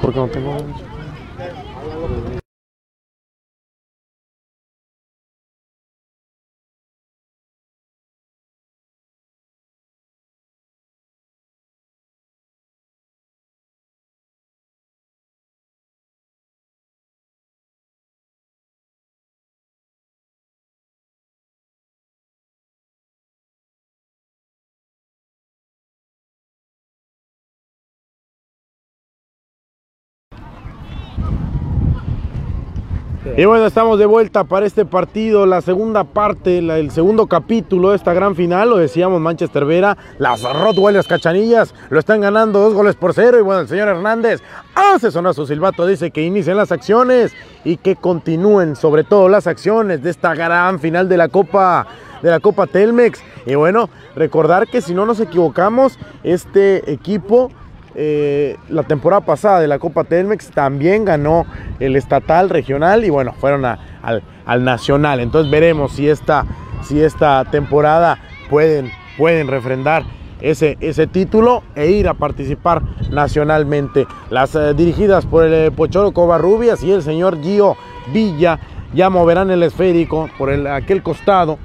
[0.00, 0.64] Porque no tengo.
[33.40, 37.96] Y bueno, estamos de vuelta para este partido, la segunda parte, el segundo capítulo de
[37.96, 38.68] esta gran final.
[38.68, 43.38] Lo decíamos, Manchester Vera, las Rottweilers Cachanillas lo están ganando dos goles por cero.
[43.38, 44.42] Y bueno, el señor Hernández
[44.74, 47.32] hace sonar su silbato, dice que inicien las acciones
[47.64, 51.86] y que continúen, sobre todo las acciones de esta gran final de la Copa
[52.20, 53.22] de la Copa Telmex.
[53.46, 57.50] Y bueno, recordar que si no nos equivocamos, este equipo
[57.94, 61.46] eh, la temporada pasada de la Copa Telmex también ganó
[61.78, 63.78] el estatal regional y bueno, fueron al,
[64.46, 65.20] al nacional.
[65.20, 66.44] Entonces veremos si esta,
[66.82, 70.04] si esta temporada pueden, pueden refrendar
[70.40, 74.06] ese, ese título e ir a participar nacionalmente.
[74.30, 77.76] Las eh, dirigidas por el eh, Pocholo Covarrubias y el señor Gio
[78.12, 78.58] Villa
[78.92, 81.58] ya moverán el esférico por el, aquel costado.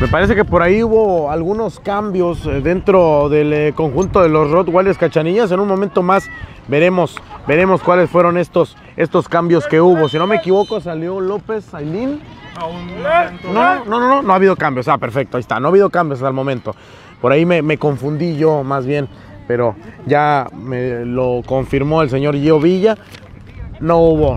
[0.00, 4.50] Me parece que por ahí hubo algunos cambios eh, dentro del eh, conjunto de los
[4.50, 5.52] Rottweilers Cachanillas.
[5.52, 6.26] En un momento más
[6.68, 10.08] veremos, veremos cuáles fueron estos, estos cambios que hubo.
[10.08, 12.22] Si no me equivoco, salió López Ailín.
[13.52, 14.88] No, no, no, no, no ha habido cambios.
[14.88, 15.60] Ah, perfecto, ahí está.
[15.60, 16.74] No ha habido cambios hasta el momento.
[17.20, 19.06] Por ahí me, me confundí yo más bien,
[19.46, 19.76] pero
[20.06, 22.96] ya me lo confirmó el señor Gio Villa.
[23.80, 24.36] No hubo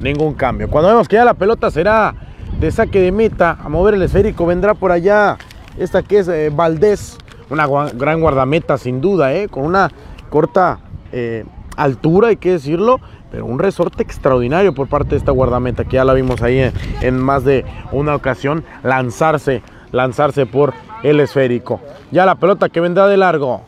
[0.00, 0.68] ningún cambio.
[0.68, 2.25] Cuando vemos que ya la pelota será
[2.60, 5.36] de saque de meta, a mover el esférico, vendrá por allá
[5.78, 7.18] esta que es eh, Valdés,
[7.50, 9.90] una gran guardameta sin duda, eh, con una
[10.30, 10.80] corta
[11.12, 11.44] eh,
[11.76, 16.04] altura, hay que decirlo, pero un resorte extraordinario por parte de esta guardameta, que ya
[16.04, 16.72] la vimos ahí en,
[17.02, 20.72] en más de una ocasión, lanzarse, lanzarse por
[21.02, 21.80] el esférico.
[22.10, 23.62] Ya la pelota que vendrá de largo,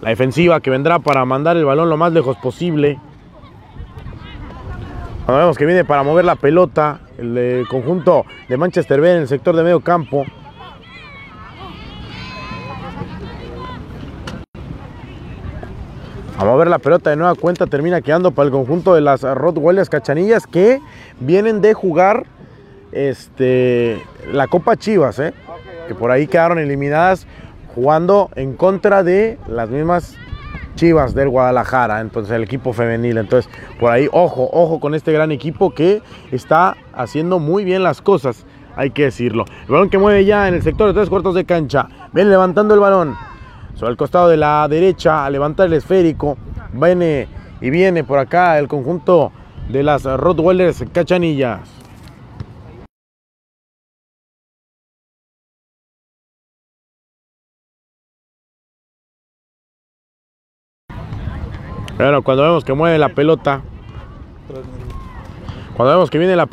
[0.00, 2.98] la defensiva que vendrá para mandar el balón lo más lejos posible.
[5.24, 9.22] Cuando vemos que viene para mover la pelota, el eh, conjunto de Manchester B en
[9.22, 10.26] el sector de medio campo.
[16.36, 19.88] A mover la pelota de nueva cuenta termina quedando para el conjunto de las Rottweilers
[19.88, 20.82] Cachanillas que
[21.20, 22.26] vienen de jugar
[22.92, 25.32] este, la Copa Chivas, ¿eh?
[25.88, 27.26] que por ahí quedaron eliminadas
[27.74, 30.18] jugando en contra de las mismas
[30.74, 33.18] Chivas del Guadalajara, entonces el equipo femenil.
[33.18, 36.02] Entonces, por ahí, ojo, ojo con este gran equipo que
[36.32, 38.44] está haciendo muy bien las cosas,
[38.76, 39.44] hay que decirlo.
[39.66, 41.88] El balón que mueve ya en el sector de tres cuartos de cancha.
[42.12, 43.16] Viene levantando el balón
[43.74, 46.36] sobre el costado de la derecha a levantar el esférico.
[46.72, 47.28] Viene
[47.60, 49.32] y viene por acá el conjunto
[49.68, 51.83] de las Rottweilers Cachanillas.
[61.96, 63.62] Bueno, cuando vemos que mueve la pelota,
[65.76, 66.46] cuando vemos que viene la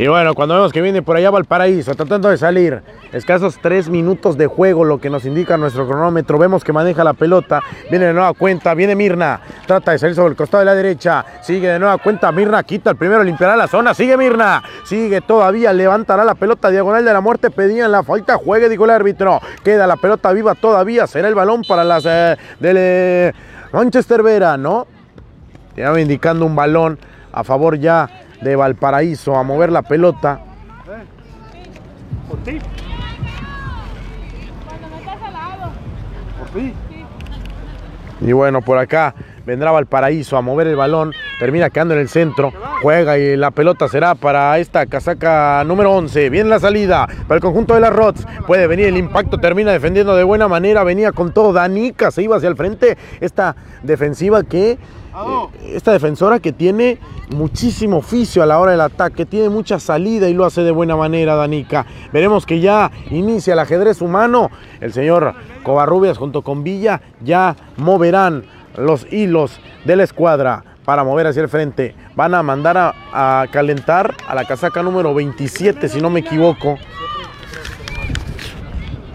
[0.00, 2.80] Y bueno, cuando vemos que viene por allá Valparaíso, tratando de salir,
[3.12, 6.38] escasos tres minutos de juego, lo que nos indica nuestro cronómetro.
[6.38, 10.30] Vemos que maneja la pelota, viene de nueva cuenta, viene Mirna, trata de salir sobre
[10.30, 13.68] el costado de la derecha, sigue de nueva cuenta, Mirna quita el primero, limpiará la
[13.68, 18.38] zona, sigue Mirna, sigue todavía, levantará la pelota diagonal de la muerte, pedían la falta,
[18.38, 22.38] juegue, dijo el árbitro, queda la pelota viva todavía, será el balón para las eh,
[22.58, 23.32] del eh,
[23.70, 24.86] Manchester Vera, ¿no?
[25.76, 26.98] Ya indicando un balón
[27.32, 28.08] a favor ya
[28.40, 30.40] de Valparaíso a mover la pelota.
[32.28, 32.58] Por ti.
[34.66, 35.72] Cuando no estás al lado.
[36.38, 36.74] Por ti.
[38.20, 39.14] Y bueno, por acá
[39.46, 41.12] vendrá Valparaíso a mover el balón.
[41.38, 42.52] Termina quedando en el centro.
[42.82, 46.28] Juega y la pelota será para esta casaca número 11.
[46.30, 48.26] Viene la salida para el conjunto de las Rots.
[48.46, 49.38] Puede venir el impacto.
[49.38, 50.84] Termina defendiendo de buena manera.
[50.84, 51.52] Venía con todo.
[51.52, 52.98] Danica se iba hacia el frente.
[53.20, 54.78] Esta defensiva que.
[55.14, 56.98] Eh, esta defensora que tiene
[57.30, 60.96] muchísimo oficio a la hora del ataque, tiene mucha salida y lo hace de buena
[60.96, 61.86] manera, Danica.
[62.12, 64.50] Veremos que ya inicia el ajedrez humano.
[64.80, 68.44] El señor Covarrubias junto con Villa ya moverán
[68.76, 71.94] los hilos de la escuadra para mover hacia el frente.
[72.16, 76.76] Van a mandar a, a calentar a la casaca número 27, si no me equivoco.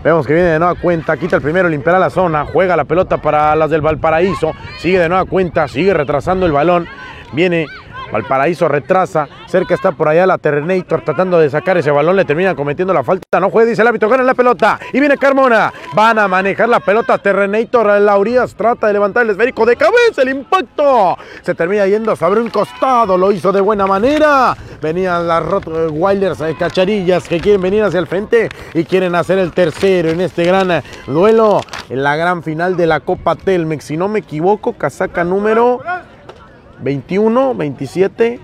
[0.05, 3.17] Vemos que viene de nueva cuenta, quita el primero, limpiará la zona, juega la pelota
[3.17, 6.87] para las del Valparaíso, sigue de nueva cuenta, sigue retrasando el balón.
[7.31, 7.65] Viene
[8.11, 12.55] Valparaíso retrasa, cerca está por allá la Terrenator tratando de sacar ese balón, le termina
[12.55, 16.19] cometiendo la falta, no juega, dice el árbitro, gana la pelota y viene Carmona, van
[16.19, 21.17] a manejar la pelota Terrenator, Laurías trata de levantar el esférico de cabeza, el impacto,
[21.41, 26.55] se termina yendo sobre un costado, lo hizo de buena manera, venían las Rottweilers de
[26.55, 30.83] Cacharillas que quieren venir hacia el frente y quieren hacer el tercero en este gran
[31.07, 35.81] duelo, en la gran final de la Copa Telmex, si no me equivoco, casaca número...
[36.79, 38.39] 21, 27,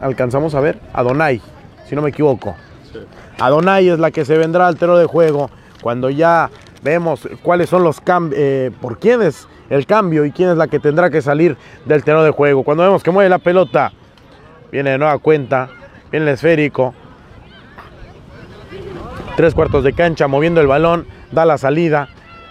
[0.00, 1.40] alcanzamos a ver, Adonai,
[1.86, 2.54] si no me equivoco.
[2.92, 2.98] Sí.
[3.38, 5.50] Adonai es la que se vendrá al terreno de juego
[5.82, 6.50] cuando ya
[6.82, 10.68] vemos cuáles son los cambios, eh, por quién es el cambio y quién es la
[10.68, 12.62] que tendrá que salir del terreno de juego.
[12.62, 13.92] Cuando vemos que mueve la pelota,
[14.70, 15.68] viene de nueva cuenta,
[16.10, 16.94] viene el esférico,
[19.36, 22.08] tres cuartos de cancha, moviendo el balón, da la salida,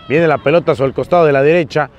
[0.10, 1.90] viene la pelota sobre el costado de la derecha,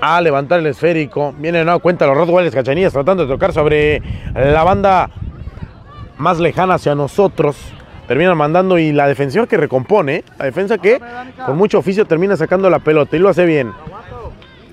[0.00, 1.34] a levantar el esférico.
[1.38, 4.02] Viene no cuenta los Rottweilers Cachanillas tratando de tocar sobre
[4.34, 5.10] la banda
[6.18, 7.56] más lejana hacia nosotros.
[8.06, 11.00] Terminan mandando y la defensiva que recompone, la defensa que
[11.46, 13.72] con mucho oficio termina sacando la pelota y lo hace bien.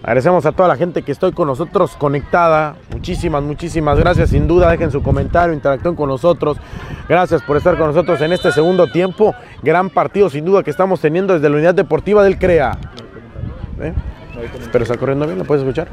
[0.04, 2.76] Agradecemos a toda la gente que estoy con nosotros conectada.
[2.92, 4.32] Muchísimas, muchísimas gracias.
[4.32, 6.58] Sin duda, dejen su comentario, interactúen con nosotros.
[7.08, 9.36] Gracias por estar con nosotros en este segundo tiempo.
[9.62, 12.78] Gran partido, sin duda, que estamos teniendo desde la unidad deportiva del CREA.
[13.80, 13.94] ¿Eh?
[14.72, 15.88] Pero está corriendo bien, ¿lo puedes escuchar?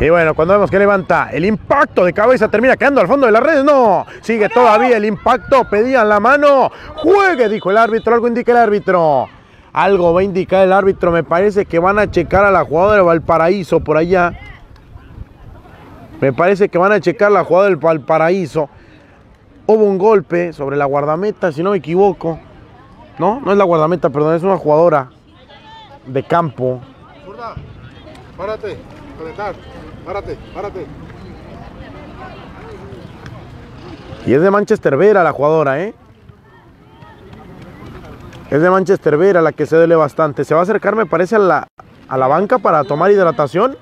[0.00, 3.32] Y bueno, cuando vemos que levanta el impacto de cabeza, termina quedando al fondo de
[3.32, 3.64] las redes.
[3.64, 5.64] No, sigue todavía el impacto.
[5.68, 6.70] Pedían la mano.
[6.94, 8.14] Juegue, dijo el árbitro.
[8.14, 9.28] Algo indica el árbitro.
[9.72, 11.10] Algo va a indicar el árbitro.
[11.10, 14.38] Me parece que van a checar a la jugadora de Valparaíso por allá.
[16.20, 18.68] Me parece que van a checar la jugada del Valparaíso.
[19.66, 22.38] Hubo un golpe sobre la guardameta, si no me equivoco.
[23.18, 25.10] No, no es la guardameta, perdón, es una jugadora
[26.08, 26.80] de campo.
[28.36, 28.78] párate,
[30.04, 30.86] párate, párate.
[34.26, 35.94] Y es de Manchester Vera la jugadora, ¿eh?
[38.50, 40.44] Es de Manchester Vera la que se duele bastante.
[40.44, 41.68] Se va a acercar, me parece, a la,
[42.08, 43.76] a la banca para tomar hidratación.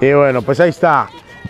[0.00, 1.08] Y bueno, pues ahí está.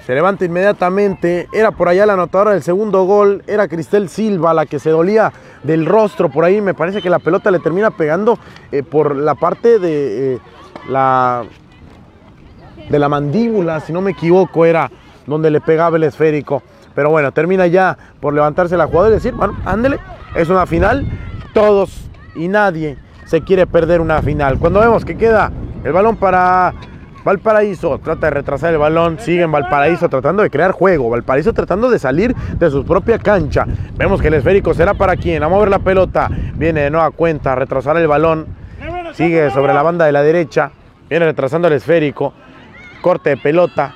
[0.09, 1.49] Se levanta inmediatamente.
[1.53, 3.43] Era por allá la anotadora del segundo gol.
[3.47, 6.31] Era Cristel Silva la que se dolía del rostro.
[6.31, 8.39] Por ahí me parece que la pelota le termina pegando
[8.73, 10.39] eh, por la parte de eh,
[10.89, 11.45] la,
[12.89, 14.91] de la mandíbula, si no me equivoco, era
[15.27, 16.63] donde le pegaba el esférico.
[16.95, 19.99] Pero bueno, termina ya por levantarse la jugada y decir, bueno, ándele,
[20.35, 21.07] es una final.
[21.53, 22.97] Todos y nadie
[23.27, 24.59] se quiere perder una final.
[24.59, 25.53] Cuando vemos que queda
[25.85, 26.73] el balón para
[27.29, 31.91] Valparaíso trata de retrasar el balón, sigue en Valparaíso tratando de crear juego, Valparaíso tratando
[31.91, 33.67] de salir de su propia cancha.
[33.99, 37.53] Vemos que el esférico será para quien, a mover la pelota, viene de nueva cuenta,
[37.53, 38.47] a retrasar el balón,
[39.13, 40.71] sigue sobre la banda de la derecha,
[41.11, 42.33] viene retrasando el esférico,
[43.03, 43.95] corte de pelota,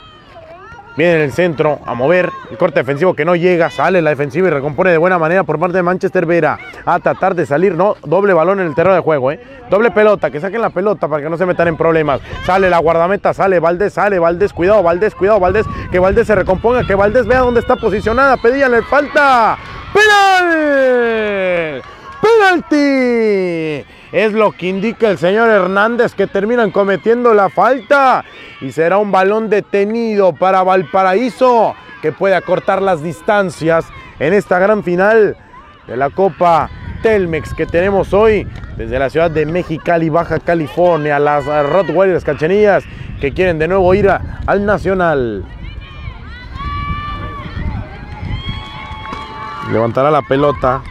[0.97, 2.31] Viene en el centro a mover.
[2.51, 3.71] El corte defensivo que no llega.
[3.71, 6.59] Sale la defensiva y recompone de buena manera por parte de Manchester Vera.
[6.85, 7.75] A tratar de salir.
[7.75, 9.33] No, doble balón en el terreno de juego.
[9.33, 9.41] ¿eh?
[9.71, 10.31] Doble pelota.
[10.31, 12.21] Que saquen la pelota para que no se metan en problemas.
[12.45, 13.33] Sale la guardameta.
[13.33, 13.95] Sale Valdés.
[13.95, 14.53] Sale Valdés.
[14.53, 15.15] Cuidado Valdés.
[15.15, 15.67] Cuidado Valdés.
[15.91, 16.87] Que Valdés se recomponga.
[16.87, 18.37] Que Valdés vea dónde está posicionada.
[18.37, 19.57] Pedíanle falta.
[19.93, 21.83] ¡Penal!
[22.23, 23.85] ¡Penalti!
[24.13, 28.25] Es lo que indica el señor Hernández que terminan cometiendo la falta.
[28.61, 33.87] Y será un balón detenido para Valparaíso que puede acortar las distancias
[34.19, 35.37] en esta gran final
[35.87, 36.69] de la Copa
[37.03, 38.47] Telmex que tenemos hoy
[38.77, 42.85] desde la ciudad de Mexicali, Baja California, las Rottweilers Cachanillas
[43.21, 45.45] que quieren de nuevo ir al Nacional.
[49.71, 50.83] Levantará la pelota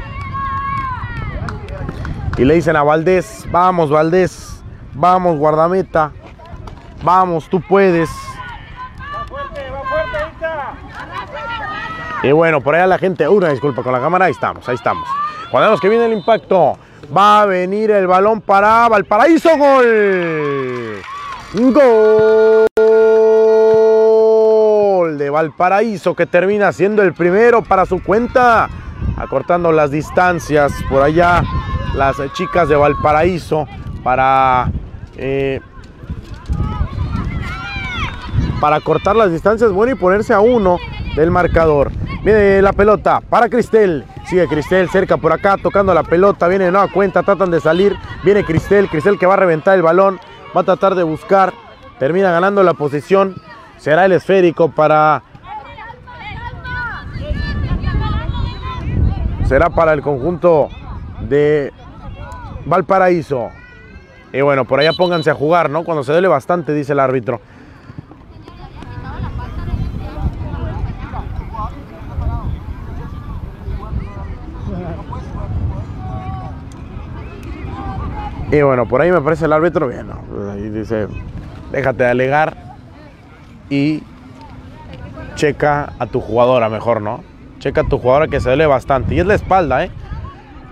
[2.38, 6.12] y le dicen a Valdés, vamos Valdés, vamos guardameta,
[7.04, 8.10] vamos, tú puedes.
[12.24, 15.08] Y bueno, por allá la gente, una disculpa con la cámara, ahí estamos, ahí estamos.
[15.50, 16.78] Cuando vemos que viene el impacto,
[17.16, 21.02] va a venir el balón para Valparaíso, gol.
[21.54, 22.68] Gol
[25.18, 28.70] de Valparaíso que termina siendo el primero para su cuenta,
[29.18, 31.44] acortando las distancias por allá
[31.96, 33.68] las chicas de Valparaíso
[34.04, 34.72] para,
[35.18, 35.60] eh,
[38.60, 40.78] para cortar las distancias bueno y ponerse a uno
[41.16, 41.92] del marcador.
[42.24, 44.06] Viene la pelota para Cristel.
[44.26, 46.48] Sigue Cristel cerca por acá, tocando la pelota.
[46.48, 47.98] Viene de nueva cuenta, tratan de salir.
[48.24, 50.20] Viene Cristel, Cristel que va a reventar el balón.
[50.56, 51.52] Va a tratar de buscar.
[52.00, 53.36] Termina ganando la posición.
[53.78, 55.24] Será el esférico para.
[59.52, 60.70] Será para el conjunto
[61.28, 61.74] de
[62.66, 63.50] Valparaíso.
[64.32, 65.84] Y bueno, por allá pónganse a jugar, ¿no?
[65.84, 67.42] Cuando se duele bastante, dice el árbitro.
[78.54, 80.22] Y bueno, por ahí me parece el árbitro bien, ¿no?
[80.34, 81.10] Pues ahí dice,
[81.74, 82.56] déjate de alegar
[83.70, 84.02] y
[85.36, 87.31] checa a tu jugadora mejor, ¿no?
[87.62, 89.14] Checa tu jugadora que se duele bastante.
[89.14, 89.92] Y es la espalda, ¿eh?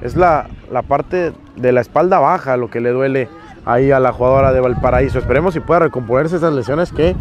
[0.02, 3.30] Es la, la parte de la espalda baja lo que le duele
[3.66, 5.20] ahí a la jugadora de Valparaíso.
[5.20, 7.16] Esperemos si pueda recomponerse esas lesiones que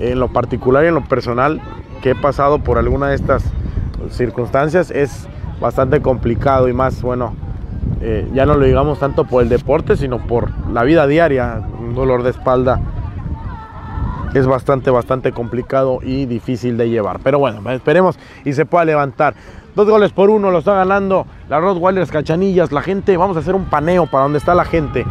[0.00, 1.60] en lo particular y en lo personal
[2.02, 3.44] que he pasado por alguna de estas
[4.10, 5.28] circunstancias es
[5.60, 7.34] bastante complicado y más, bueno,
[8.00, 11.62] eh, ya no lo digamos tanto por el deporte, sino por la vida diaria.
[11.78, 12.80] Un dolor de espalda
[14.34, 17.20] es bastante, bastante complicado y difícil de llevar.
[17.22, 19.34] Pero bueno, esperemos y se pueda levantar.
[19.74, 22.72] Dos goles por uno, lo está ganando la Rottweilers Cachanillas.
[22.72, 25.04] La gente, vamos a hacer un paneo para donde está la gente.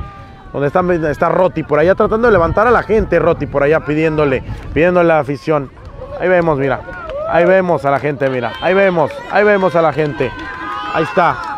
[0.54, 3.80] Donde está, está Roti por allá tratando de levantar a la gente, Roti por allá
[3.82, 5.70] pidiéndole, pidiéndole la afición.
[6.20, 6.80] Ahí vemos, mira.
[7.30, 8.52] Ahí vemos a la gente, mira.
[8.62, 10.32] Ahí vemos, ahí vemos a la gente.
[10.94, 11.53] Ahí está.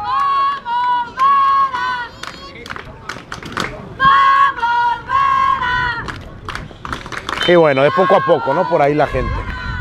[7.47, 8.67] Y bueno, de poco a poco, ¿no?
[8.67, 9.33] Por ahí la gente.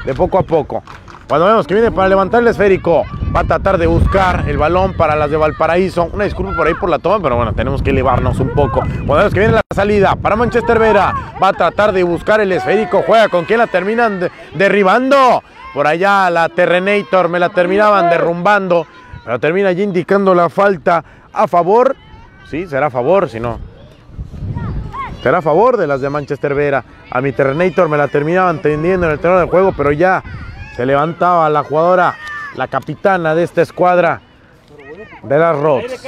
[0.04, 0.82] De poco a poco.
[1.26, 3.04] Cuando vemos que viene para levantar el esférico,
[3.34, 6.10] va a tratar de buscar el balón para las de Valparaíso.
[6.12, 8.80] Una disculpa por ahí por la toma, pero bueno, tenemos que elevarnos un poco.
[8.80, 12.52] Cuando vemos que viene la salida para Manchester Vera, va a tratar de buscar el
[12.52, 13.02] esférico.
[13.06, 15.42] Juega con quien la terminan derribando.
[15.72, 18.86] Por allá la Terrenator me la terminaban derrumbando.
[19.24, 21.02] Pero termina allí indicando la falta
[21.32, 21.96] a favor.
[22.50, 23.58] Sí, será a favor, si no,
[25.24, 26.84] será a favor de las de Manchester Vera.
[27.10, 30.22] A mi Terrenator me la terminaban tendiendo en el terreno de juego, pero ya
[30.76, 32.14] se levantaba la jugadora,
[32.56, 34.20] la capitana de esta escuadra
[35.22, 36.04] de las Rods.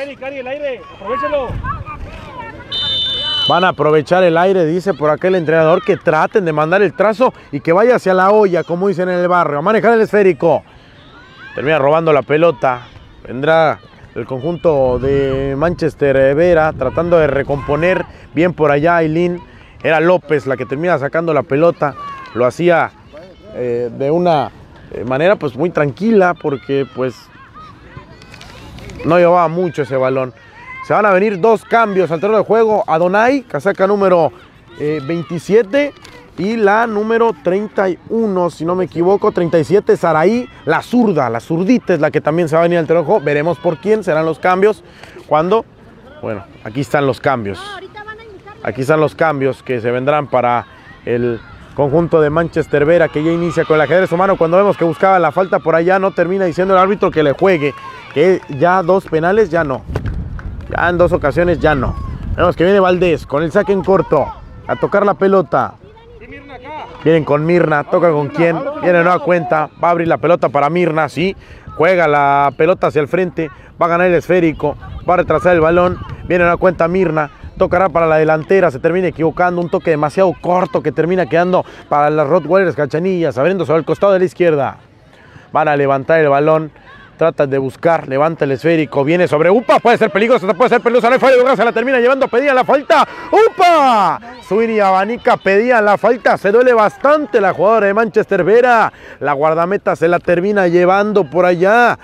[3.48, 7.32] Van a aprovechar el aire, dice por aquel entrenador, que traten de mandar el trazo
[7.52, 10.62] y que vaya hacia la olla, como dicen en el barrio, a manejar el esférico.
[11.54, 12.82] Termina robando la pelota.
[13.26, 13.78] Vendrá
[14.16, 18.04] el conjunto de Manchester Vera tratando de recomponer
[18.34, 19.40] bien por allá Aileen.
[19.82, 21.94] Era López la que termina sacando la pelota.
[22.34, 22.90] Lo hacía
[23.54, 24.50] eh, de una
[24.92, 27.14] eh, manera pues muy tranquila porque pues
[29.04, 30.32] no llevaba mucho ese balón.
[30.86, 32.84] Se van a venir dos cambios al terreno de juego.
[32.86, 34.32] Adonai, casaca número
[34.80, 35.92] eh, 27
[36.38, 42.00] y la número 31, si no me equivoco, 37, Saraí, la zurda, la zurdita es
[42.00, 43.20] la que también se va a venir al terreno.
[43.20, 44.84] Veremos por quién serán los cambios.
[45.26, 45.64] Cuando,
[46.20, 47.58] bueno, aquí están los cambios.
[48.62, 50.66] Aquí están los cambios que se vendrán para
[51.06, 51.40] el
[51.74, 54.36] conjunto de Manchester Vera que ya inicia con el ajedrez humano.
[54.36, 57.32] Cuando vemos que buscaba la falta por allá, no termina diciendo el árbitro que le
[57.32, 57.74] juegue,
[58.12, 59.82] que ya dos penales ya no.
[60.68, 61.94] Ya en dos ocasiones ya no.
[62.36, 64.26] Vemos que viene Valdés con el saque en corto
[64.66, 65.74] a tocar la pelota.
[67.06, 70.68] Vienen con Mirna, toca con quién, viene nueva cuenta, va a abrir la pelota para
[70.70, 71.36] Mirna, sí,
[71.76, 73.48] juega la pelota hacia el frente,
[73.80, 74.76] va a ganar el esférico,
[75.08, 79.06] va a retrasar el balón, viene nueva cuenta Mirna, tocará para la delantera, se termina
[79.06, 83.84] equivocando, un toque demasiado corto que termina quedando para las Rottweilers Cachanillas, abriendo sobre el
[83.84, 84.78] costado de la izquierda.
[85.52, 86.72] Van a levantar el balón,
[87.16, 91.10] tratan de buscar, levanta el esférico, viene sobre Upa, puede ser peligroso, puede ser peligroso,
[91.10, 96.36] no fallo, se la termina llevando, pedía la falta, Upa, Suiri Abanica pedía la falta,
[96.36, 101.44] se duele bastante la jugadora de Manchester Vera, la guardameta se la termina llevando por
[101.44, 101.98] allá,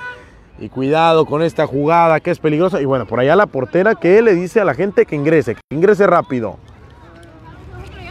[0.59, 4.23] y cuidado con esta jugada que es peligrosa, y bueno, por allá la portera que
[4.23, 6.59] le dice a la gente que ingrese, que ingrese rápido.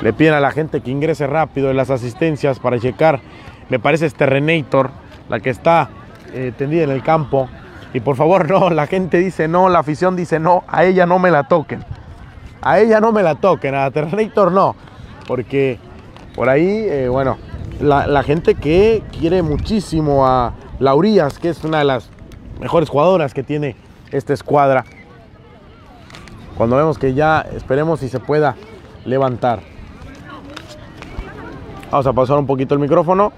[0.02, 3.20] Le piden a la gente que ingrese rápido en las asistencias para checar,
[3.70, 4.90] me parece es Terrenator,
[5.30, 5.90] la que está
[6.34, 7.50] eh, tendida en el campo.
[7.94, 11.20] Y por favor, no, la gente dice no, la afición dice no, a ella no
[11.20, 11.84] me la toquen.
[12.62, 14.76] A ella no me la toquen, a Terrenator no.
[15.28, 15.80] Porque
[16.36, 17.38] por ahí, eh, bueno,
[17.80, 22.10] la, la, gente que quiere muchísimo a Laurías, que es una de las
[22.60, 23.76] mejores jugadoras que tiene
[24.12, 24.86] esta escuadra.
[26.56, 28.56] Cuando vemos que ya esperemos si se pueda
[29.06, 29.62] levantar.
[31.90, 33.34] Vamos a pasar un poquito el micrófono.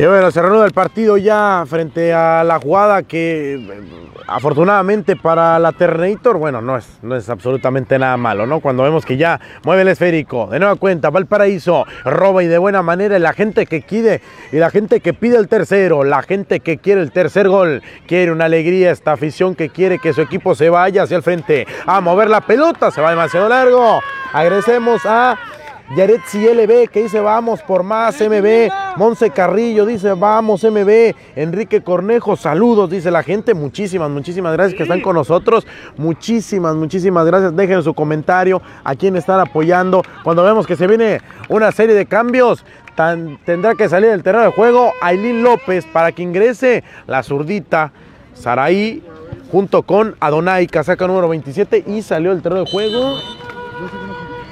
[0.00, 3.80] Y bueno, se reanuda el partido ya frente a la jugada que eh,
[4.28, 8.60] afortunadamente para la Terminator, bueno, no es, no es absolutamente nada malo, ¿no?
[8.60, 12.46] Cuando vemos que ya mueve el esférico, de nueva cuenta, va el paraíso, roba y
[12.46, 14.20] de buena manera, la gente que quiere,
[14.52, 18.30] y la gente que pide el tercero, la gente que quiere el tercer gol, quiere
[18.30, 22.00] una alegría, esta afición que quiere que su equipo se vaya hacia el frente, a
[22.00, 23.98] mover la pelota, se va demasiado largo,
[24.32, 25.36] agradecemos a
[25.96, 28.70] Yaretsi LB que dice vamos por más MB.
[28.96, 31.14] Monse Carrillo dice vamos MB.
[31.36, 33.54] Enrique Cornejo, saludos, dice la gente.
[33.54, 35.66] Muchísimas, muchísimas gracias que están con nosotros.
[35.96, 37.56] Muchísimas, muchísimas gracias.
[37.56, 40.02] Dejen su comentario a quien están apoyando.
[40.24, 42.64] Cuando vemos que se viene una serie de cambios,
[43.44, 47.92] tendrá que salir del terreno de juego Ailín López para que ingrese la zurdita
[48.34, 49.02] Saraí
[49.50, 53.16] junto con Adonai, casaca número 27 y salió del terreno de juego.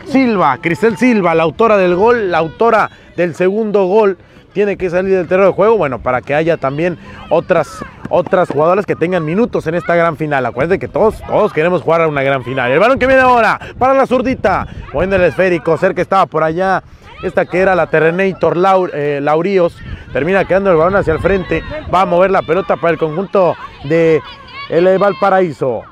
[0.09, 4.19] Silva, Cristel Silva, la autora del gol, la autora del segundo gol,
[4.53, 6.97] tiene que salir del terreno de juego, bueno, para que haya también
[7.29, 10.47] otras, otras jugadoras que tengan minutos en esta gran final.
[10.47, 12.71] Acuérdense que todos, todos queremos jugar a una gran final.
[12.71, 16.83] El balón que viene ahora para la zurdita, moviendo el esférico, cerca estaba por allá,
[17.23, 18.57] esta que era la Terrenator
[18.95, 19.77] eh, Lauríos,
[20.15, 21.63] termina quedando el balón hacia el frente,
[21.95, 24.23] va a mover la pelota para el conjunto de
[24.71, 25.83] el Valparaíso.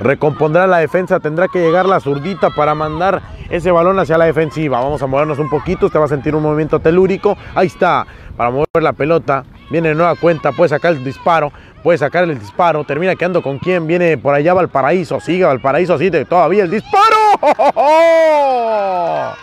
[0.00, 4.80] Recompondrá la defensa, tendrá que llegar la zurdita para mandar ese balón hacia la defensiva.
[4.80, 7.36] Vamos a movernos un poquito, usted va a sentir un movimiento telúrico.
[7.54, 9.44] Ahí está, para mover la pelota.
[9.70, 12.84] Viene de nueva cuenta, puede sacar el disparo, puede sacar el disparo.
[12.84, 17.16] Termina quedando con quién, viene por allá Valparaíso, sigue Valparaíso, sigue todavía el disparo.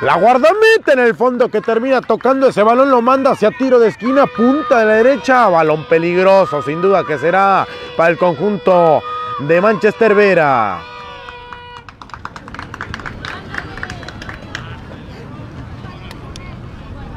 [0.00, 3.88] La guardameta en el fondo que termina tocando ese balón, lo manda hacia tiro de
[3.88, 7.66] esquina, punta de la derecha, balón peligroso, sin duda que será
[7.96, 9.02] para el conjunto
[9.40, 10.78] de Manchester Vera.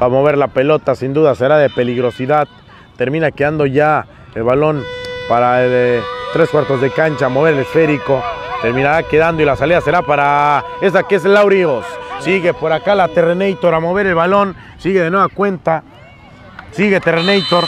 [0.00, 2.48] Va a mover la pelota, sin duda será de peligrosidad.
[2.96, 4.84] Termina quedando ya el balón
[5.28, 8.22] para el, eh, tres cuartos de cancha, mover el esférico.
[8.62, 11.84] Terminará quedando y la salida será para esa que es el Lauríos.
[12.20, 14.56] Sigue por acá la Terrenator a mover el balón.
[14.78, 15.82] Sigue de nueva cuenta.
[16.72, 17.64] Sigue Terrenator.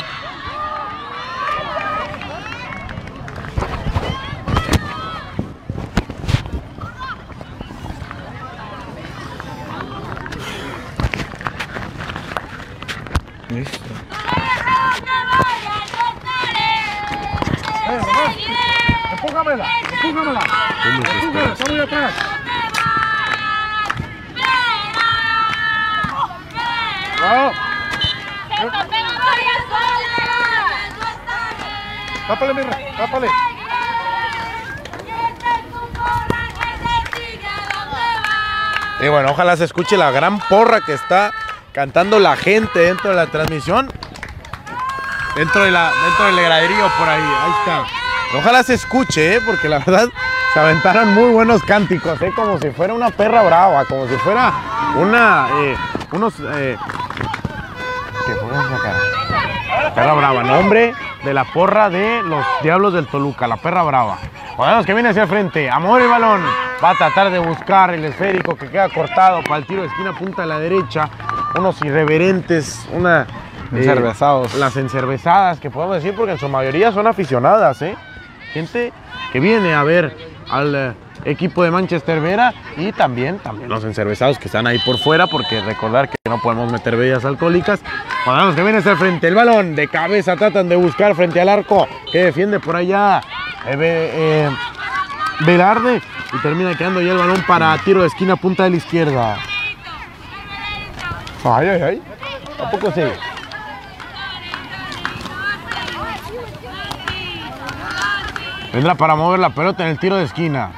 [39.02, 41.32] Y bueno, ojalá se escuche la gran porra que está
[41.72, 43.90] cantando la gente dentro de la transmisión.
[45.34, 47.84] Dentro, del graderío por ahí, ahí está.
[48.36, 49.40] Ojalá se escuche, ¿eh?
[49.40, 50.08] porque la verdad
[50.52, 52.32] se aventaron muy buenos cánticos, ¿eh?
[52.36, 54.52] como si fuera una perra brava, como si fuera
[54.96, 55.76] una, eh,
[56.12, 56.76] unos, eh.
[59.94, 60.92] Perra brava, nombre
[61.24, 64.18] de la porra de los Diablos del Toluca, la perra brava.
[64.54, 66.42] Podemos que viene hacia el frente, a mover el balón,
[66.82, 70.16] va a tratar de buscar el esférico que queda cortado para el tiro de esquina
[70.16, 71.08] punta a la derecha,
[71.56, 73.26] unos irreverentes, una...
[73.72, 74.54] Encervezados.
[74.54, 77.94] las encervezadas que podemos decir porque en su mayoría son aficionadas, ¿eh?
[78.52, 78.92] gente
[79.32, 80.16] que viene a ver
[80.50, 80.92] al eh,
[81.24, 85.60] equipo de Manchester Vera y también, también los encervezados que están ahí por fuera, porque
[85.60, 87.80] recordar que no podemos meter bebidas alcohólicas.
[88.24, 91.48] Cuando que viene hacia el frente, el balón de cabeza tratan de buscar frente al
[91.48, 93.20] arco que defiende por allá
[93.66, 94.50] eh, eh,
[95.46, 99.36] Velarde y termina quedando ya el balón para tiro de esquina punta de la izquierda.
[101.44, 102.02] Ay, ay, ay.
[102.58, 103.12] Tampoco se
[108.72, 110.70] Vendrá para mover la pelota en el tiro de esquina.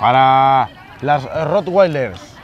[0.00, 0.68] Para
[1.00, 2.34] las Rottweilers.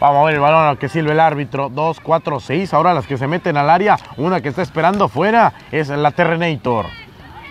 [0.00, 1.68] Vamos a ver el balón al que sirve el árbitro.
[1.68, 2.74] 2, 4, 6.
[2.74, 3.98] Ahora las que se meten al área.
[4.16, 6.86] Una que está esperando fuera es la Terrenator.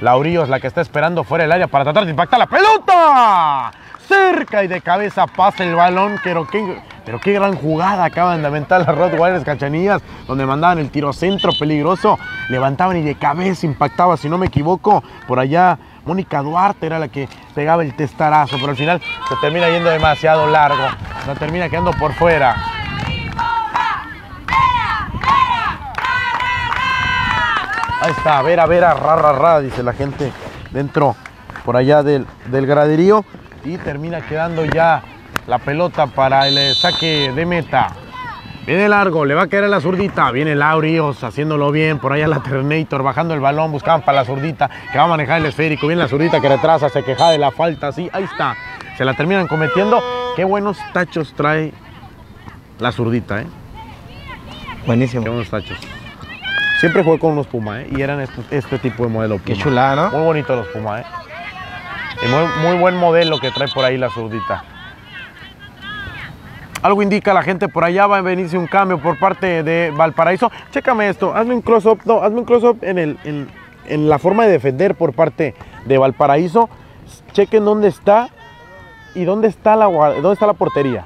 [0.01, 3.71] Laurío es la que está esperando fuera del área para tratar de impactar la pelota.
[4.08, 6.19] Cerca y de cabeza pasa el balón.
[6.23, 10.01] Pero qué, pero qué gran jugada acaban de aventar las Rottweilers Cachanillas.
[10.27, 12.19] Donde mandaban el tiro centro peligroso.
[12.49, 15.77] Levantaban y de cabeza impactaba, si no me equivoco, por allá.
[16.06, 20.47] Mónica Duarte era la que pegaba el testarazo, pero al final se termina yendo demasiado
[20.47, 20.84] largo.
[21.25, 22.82] No termina quedando por fuera.
[28.03, 30.29] Ahí está, Vera, Vera, ra, ra, ra, dice la gente
[30.71, 31.15] dentro,
[31.63, 33.23] por allá del, del graderío.
[33.63, 35.01] Y termina quedando ya
[35.47, 37.93] la pelota para el saque de meta.
[38.67, 40.31] Viene largo, le va a caer a la zurdita.
[40.31, 41.97] Viene Laurios haciéndolo bien.
[41.99, 43.71] Por allá la Terminator bajando el balón.
[43.71, 45.87] Buscaban para la zurdita que va a manejar el esférico.
[45.87, 47.93] Viene la zurdita que retrasa, se queja de la falta.
[47.93, 48.53] Sí, ahí está.
[48.97, 50.03] Se la terminan cometiendo.
[50.35, 51.71] Qué buenos tachos trae
[52.79, 53.47] la zurdita, ¿eh?
[54.85, 55.23] Buenísimo.
[55.23, 55.77] Qué buenos tachos.
[56.83, 57.87] Siempre jugué con unos Puma, ¿eh?
[57.95, 59.45] Y eran este, este tipo de modelo Puma.
[59.45, 60.17] Qué chulada, ¿no?
[60.17, 61.05] Muy bonito los Puma, ¿eh?
[62.21, 64.65] Y muy, muy buen modelo que trae por ahí la zurdita.
[66.81, 70.51] Algo indica la gente por allá, va a venirse un cambio por parte de Valparaíso.
[70.71, 73.47] Chécame esto, hazme un close-up, no, hazme un close-up en, el, en,
[73.85, 76.69] en la forma de defender por parte de Valparaíso.
[77.31, 78.27] Chequen dónde está
[79.15, 81.05] y dónde está la, dónde está la portería.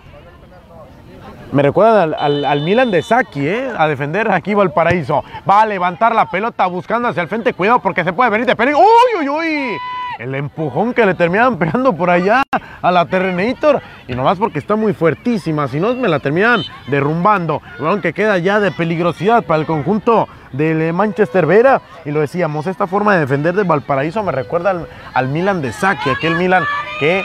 [1.52, 3.70] Me recuerdan al, al- Milan de Saki, ¿eh?
[3.78, 5.24] A defender aquí Valparaíso.
[5.50, 7.54] Va a levantar la pelota buscando hacia el frente.
[7.54, 8.80] Cuidado porque se puede venir de peligro.
[8.80, 9.78] ¡Uy, uy, uy!
[10.20, 12.44] El empujón que le terminaban pegando por allá
[12.82, 13.82] a la Terrenator.
[14.10, 15.68] Y nomás porque está muy fuertísima.
[15.70, 17.62] Si no, me la terminan derrumbando.
[17.80, 21.82] Balón que queda ya de peligrosidad para el conjunto del eh, Manchester Vera.
[22.04, 25.72] Y lo decíamos, esta forma de defender de Valparaíso me recuerda al, al Milan de
[25.72, 26.10] Saki.
[26.10, 26.64] Aquel Milan
[27.00, 27.24] que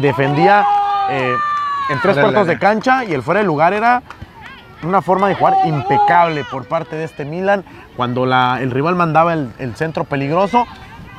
[0.00, 0.66] defendía...
[1.10, 1.32] eh,
[1.88, 4.02] en tres cuartos de cancha y el fuera de lugar era
[4.82, 7.64] una forma de jugar impecable por parte de este Milan.
[7.96, 10.66] Cuando la- el rival mandaba el, el centro peligroso,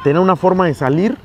[0.04, 1.18] tenía una forma de salir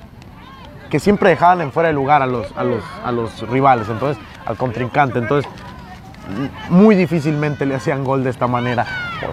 [0.91, 4.23] que siempre dejaban en fuera de lugar a los, a los, a los rivales, entonces
[4.47, 5.19] al contrincante.
[5.19, 5.51] Entonces,
[6.69, 8.87] muy difícilmente le hacían gol de esta manera.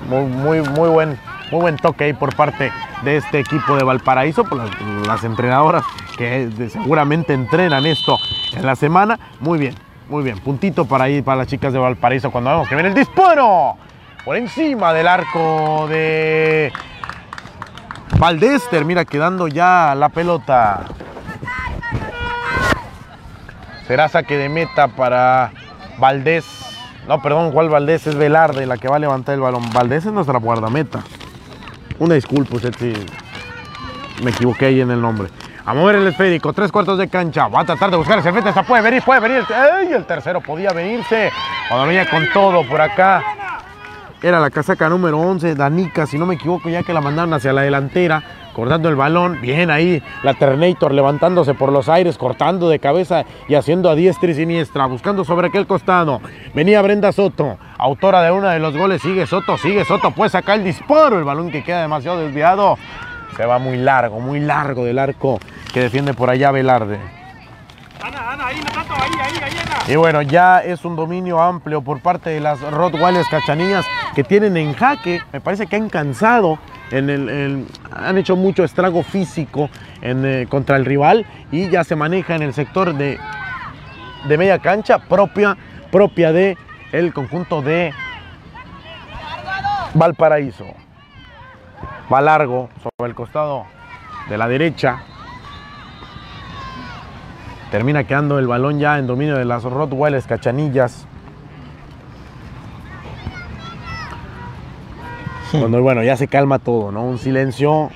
[0.10, 1.20] Muy, muy, muy buen,
[1.52, 2.72] muy buen toque ahí por parte
[3.04, 4.70] de este equipo de Valparaíso, por las,
[5.06, 5.84] las entrenadoras
[6.18, 8.18] que de- seguramente entrenan esto
[8.54, 9.20] en la semana.
[9.40, 9.76] Muy bien,
[10.10, 10.40] muy bien.
[10.40, 13.76] Puntito para ahí, para las chicas de Valparaíso, cuando vemos que viene el disparo
[14.24, 16.72] por encima del arco de
[18.18, 18.68] Valdés.
[18.70, 20.86] Termina quedando ya la pelota.
[23.88, 25.52] Será saque de meta para
[25.98, 26.46] Valdés.
[27.08, 28.08] No, perdón, ¿cuál Valdés?
[28.08, 29.70] Es Velarde la que va a levantar el balón.
[29.72, 31.04] Valdés es nuestra guardameta.
[32.00, 32.94] Una disculpa, usted si
[34.24, 35.30] me equivoqué ahí en el nombre.
[35.66, 37.48] A mover el esférico, tres cuartos de cancha.
[37.48, 38.50] Va a tratar de buscar ese frente.
[38.50, 39.44] Esta puede venir, puede venir.
[39.50, 39.94] ¡Ey!
[39.94, 41.32] El tercero podía venirse.
[41.72, 43.24] Venía con todo por acá.
[44.22, 47.52] Era la casaca número 11, Danica, si no me equivoco, ya que la mandaron hacia
[47.52, 48.24] la delantera,
[48.54, 49.40] cortando el balón.
[49.42, 54.32] Bien ahí, la Terminator levantándose por los aires, cortando de cabeza y haciendo a diestra
[54.32, 56.22] y siniestra, buscando sobre aquel costado.
[56.54, 59.02] Venía Brenda Soto, autora de uno de los goles.
[59.02, 61.20] Sigue Soto, sigue Soto, puede sacar el disparo.
[61.20, 62.78] El balón que queda demasiado desviado.
[63.38, 65.40] Se va muy largo, muy largo del arco
[65.74, 67.00] que defiende por allá Velarde.
[69.92, 74.56] Y bueno, ya es un dominio amplio por parte de las Rottweilers cachanillas que tienen
[74.58, 75.22] en jaque.
[75.34, 76.58] Me parece que han cansado,
[76.92, 79.70] en el, en- han hecho mucho estrago físico
[80.02, 83.20] en, eh, contra el rival y ya se maneja en el sector de,
[84.28, 85.58] de media cancha propia,
[85.92, 86.58] propia de
[86.92, 87.94] el conjunto de
[89.94, 90.66] Valparaíso.
[92.12, 93.66] Va largo sobre el costado
[94.30, 95.04] de la derecha.
[97.72, 101.08] Termina quedando el balón ya en dominio de las Rottweilers cachanillas.
[105.52, 107.04] Cuando, bueno, ya se calma todo, ¿no?
[107.04, 107.90] Un silencio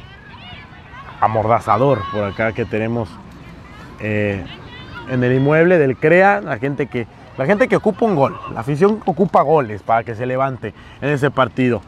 [1.20, 3.10] amordazador por acá que tenemos
[4.00, 4.44] eh,
[5.10, 6.42] en el inmueble del CREA.
[6.42, 7.06] La gente, que,
[7.38, 11.10] la gente que ocupa un gol, la afición ocupa goles para que se levante en
[11.10, 11.82] ese partido.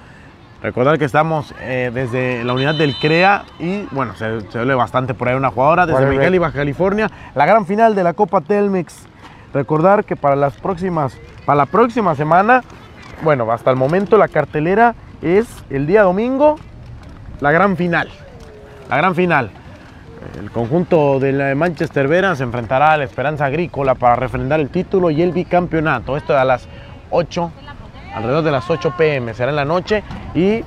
[0.62, 5.15] Recordar que estamos eh, desde la unidad del CREA y bueno, se, se ve bastante
[5.15, 8.41] por ahí una jugadora desde Miguel y Baja California, la gran final de la Copa
[8.41, 9.08] Telmex.
[9.54, 12.63] Recordar que para las próximas, para la próxima semana,
[13.24, 16.58] bueno, hasta el momento la cartelera es el día domingo,
[17.39, 18.10] la gran final.
[18.89, 19.50] La gran final.
[20.39, 24.69] El conjunto de la Manchester Vera se enfrentará a la Esperanza Agrícola para refrendar el
[24.69, 26.15] título y el bicampeonato.
[26.15, 26.67] Esto a las
[27.10, 27.52] 8,
[28.13, 30.63] alrededor de las 8 pm será en la noche y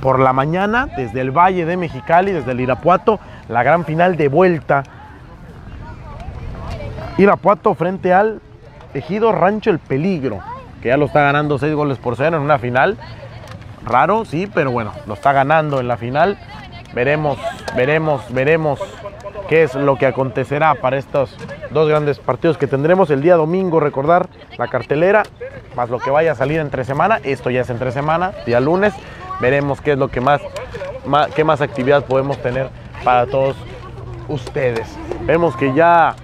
[0.00, 4.28] por la mañana desde el Valle de Mexicali, desde el Irapuato, la gran final de
[4.28, 4.84] vuelta.
[7.16, 8.40] Irapuato frente al
[8.94, 10.40] Ejido Rancho El Peligro,
[10.80, 12.96] que ya lo está ganando 6 goles por cero en una final.
[13.84, 16.38] Raro, sí, pero bueno, lo está ganando en la final.
[16.94, 17.38] Veremos,
[17.74, 18.80] veremos, veremos
[19.48, 21.34] qué es lo que acontecerá para estos
[21.70, 23.80] dos grandes partidos que tendremos el día domingo.
[23.80, 25.22] Recordar la cartelera,
[25.74, 27.20] más lo que vaya a salir entre semana.
[27.24, 28.94] Esto ya es entre semana, día lunes.
[29.40, 30.40] Veremos qué es lo que más,
[31.34, 32.68] qué más actividad podemos tener
[33.04, 33.56] para todos
[34.28, 34.96] ustedes.
[35.22, 36.14] Vemos que ya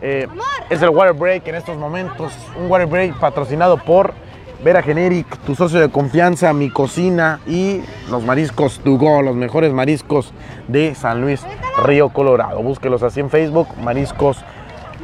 [0.00, 0.28] eh,
[0.70, 2.32] es el water break en estos momentos.
[2.58, 4.14] Un water break patrocinado por
[4.62, 9.72] Vera Generic, tu socio de confianza, mi cocina y los mariscos to go, los mejores
[9.72, 10.32] mariscos
[10.66, 11.46] de San Luis
[11.84, 12.60] Río Colorado.
[12.60, 14.44] Búsquelos así en Facebook, mariscos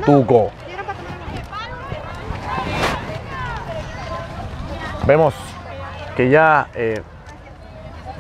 [0.04, 0.50] to go.
[5.06, 5.34] Vemos
[6.16, 7.02] que ya eh,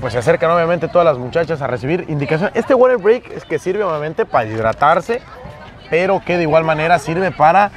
[0.00, 2.52] pues se acercan obviamente todas las muchachas a recibir indicación.
[2.54, 5.20] Este water break es que sirve obviamente para hidratarse,
[5.90, 7.72] pero que de igual manera sirve para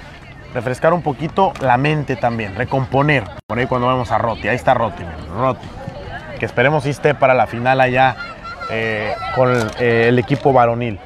[0.58, 3.24] refrescar un poquito la mente también, recomponer.
[3.46, 5.68] Por ahí cuando vemos a Roti, ahí está Roti, miren, Roti,
[6.40, 8.16] que esperemos si para la final allá
[8.72, 11.00] eh, con eh, el equipo varonil.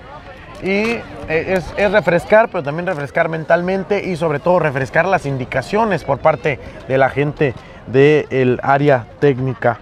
[0.64, 6.06] Y eh, es, es refrescar, pero también refrescar mentalmente y sobre todo refrescar las indicaciones
[6.06, 7.54] por parte de la gente
[7.88, 9.80] del área técnica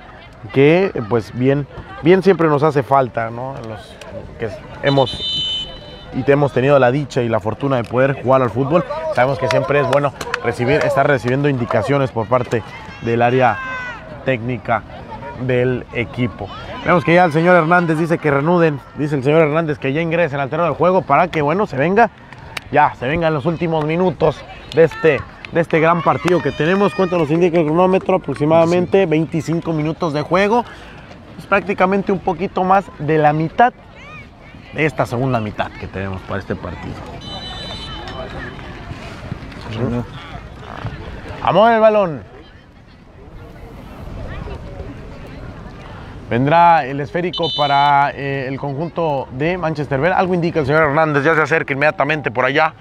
[0.51, 1.67] que pues bien,
[2.01, 3.53] bien siempre nos hace falta, ¿no?
[3.67, 3.95] Los
[4.39, 4.49] que
[4.81, 5.58] hemos
[6.13, 9.39] y te hemos tenido la dicha y la fortuna de poder jugar al fútbol, sabemos
[9.39, 12.63] que siempre es bueno recibir, estar recibiendo indicaciones por parte
[13.01, 13.57] del área
[14.25, 14.83] técnica
[15.45, 16.47] del equipo.
[16.85, 20.01] Vemos que ya el señor Hernández dice que renuden, dice el señor Hernández que ya
[20.01, 22.09] ingresen al terreno del juego para que, bueno, se venga,
[22.71, 24.41] ya, se vengan los últimos minutos
[24.73, 25.19] de este,
[25.51, 26.95] de este gran partido que tenemos.
[26.95, 28.15] ¿Cuánto nos indica el cronómetro?
[28.15, 30.63] Aproximadamente 25 minutos de juego.
[31.37, 33.73] Es prácticamente un poquito más de la mitad
[34.73, 36.95] de esta segunda mitad que tenemos para este partido.
[41.41, 42.23] A mover el balón.
[46.29, 50.13] Vendrá el esférico para eh, el conjunto de Manchester Ver.
[50.13, 52.73] Algo indica el señor Hernández, ya se acerca inmediatamente por allá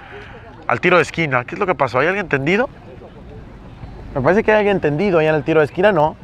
[0.66, 1.44] al tiro de esquina.
[1.44, 1.98] ¿Qué es lo que pasó?
[1.98, 2.68] ¿Hay alguien entendido?
[4.14, 6.14] Me parece que hay alguien entendido allá en el tiro de esquina, ¿no?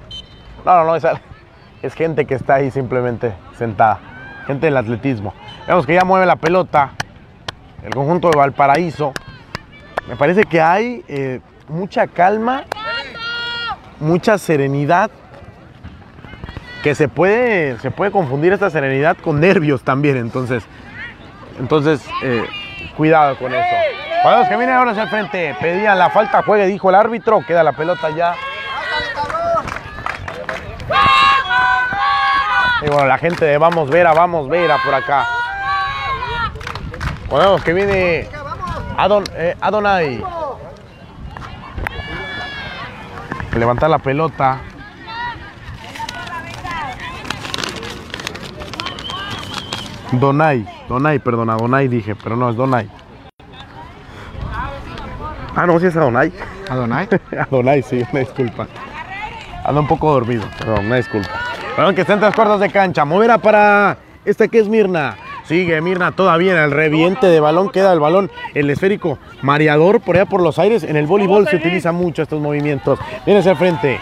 [0.67, 0.97] No, no, no,
[1.83, 4.01] es gente que está ahí simplemente sentada.
[4.47, 5.33] Gente del atletismo.
[5.67, 6.91] Vemos que ya mueve la pelota
[7.85, 9.13] el conjunto de Valparaíso.
[10.09, 12.65] Me parece que hay eh, mucha calma,
[14.01, 15.11] mucha serenidad
[16.83, 20.17] que se puede, se puede confundir esta serenidad con nervios también.
[20.17, 20.65] Entonces,
[21.59, 22.45] entonces eh,
[22.97, 23.77] cuidado con eso.
[24.23, 27.45] Para los que vienen ahora hacia el frente, pedían la falta, juegue, dijo el árbitro,
[27.47, 28.35] queda la pelota ya.
[32.83, 35.27] Y bueno, la gente de Vamos Vera, Vamos Vera por acá.
[37.35, 38.29] Podemos que viene
[38.97, 40.23] Adon, eh, Adonai.
[43.59, 44.61] Levantar la pelota.
[50.13, 52.89] Donai, Donai, perdona, Donai dije, pero no es Donai.
[55.57, 56.33] Ah, no, sí es Adonai.
[56.71, 57.09] Adonai.
[57.51, 58.69] Adonai, sí, una disculpa.
[59.65, 61.31] Ando un poco dormido, perdón, una disculpa.
[61.75, 63.05] Bueno, que está en tres cuartos de cancha.
[63.05, 65.17] Moverá para esta que es Mirna.
[65.45, 67.71] Sigue Mirna todavía en el reviente de balón.
[67.71, 70.83] Queda el balón, el esférico mareador por allá por los aires.
[70.83, 72.99] En el voleibol se utiliza mucho estos movimientos.
[73.27, 74.01] Viene hacia el frente.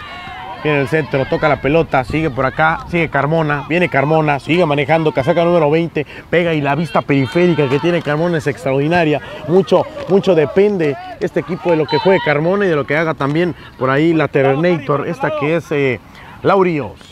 [0.62, 5.10] Viene el centro, toca la pelota, sigue por acá, sigue Carmona, viene Carmona, sigue manejando,
[5.10, 9.20] casaca número 20, pega y la vista periférica que tiene Carmona es extraordinaria.
[9.48, 13.14] Mucho, mucho depende este equipo de lo que juegue Carmona y de lo que haga
[13.14, 15.98] también por ahí la Terrenator, esta que es eh,
[16.44, 17.11] Laurios.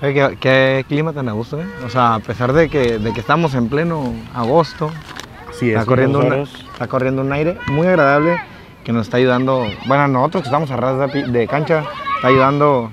[0.00, 1.66] ¿Qué, qué clima tan a gusto, ¿eh?
[1.84, 4.90] O sea, a pesar de que, de que estamos en pleno agosto,
[5.52, 8.40] Sí, está es corriendo, una- está corriendo un aire muy agradable
[8.84, 9.66] que nos está ayudando.
[9.86, 11.82] Bueno, nosotros que estamos a ras de, cancha,
[12.16, 12.92] está ayudando.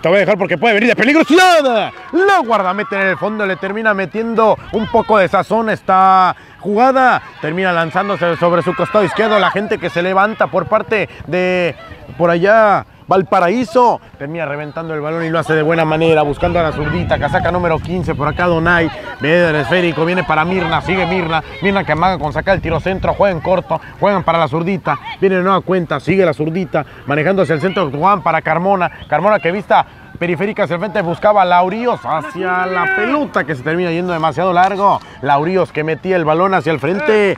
[0.00, 1.92] Te voy a dejar porque puede venir de peligrosidad.
[2.12, 7.22] La guardameta en el fondo le termina metiendo un poco de sazón esta jugada.
[7.40, 9.38] Termina lanzándose sobre su costado izquierdo.
[9.38, 11.76] La gente que se levanta por parte de
[12.18, 12.84] por allá.
[13.12, 14.00] Valparaíso.
[14.16, 17.52] Termina reventando el balón y lo hace de buena manera, buscando a la zurdita, casaca
[17.52, 21.92] número 15, por acá Donay, viene del esférico, viene para Mirna, sigue Mirna, Mirna que
[21.92, 25.42] amaga con sacar el tiro centro, juega en corto, juegan para la zurdita, viene de
[25.42, 29.84] nueva cuenta, sigue la zurdita, manejando hacia el centro, Juan para Carmona, Carmona que vista
[30.18, 34.54] periférica hacia el frente buscaba a Lauríos hacia la pelota que se termina yendo demasiado
[34.54, 37.36] largo, Lauríos que metía el balón hacia el frente.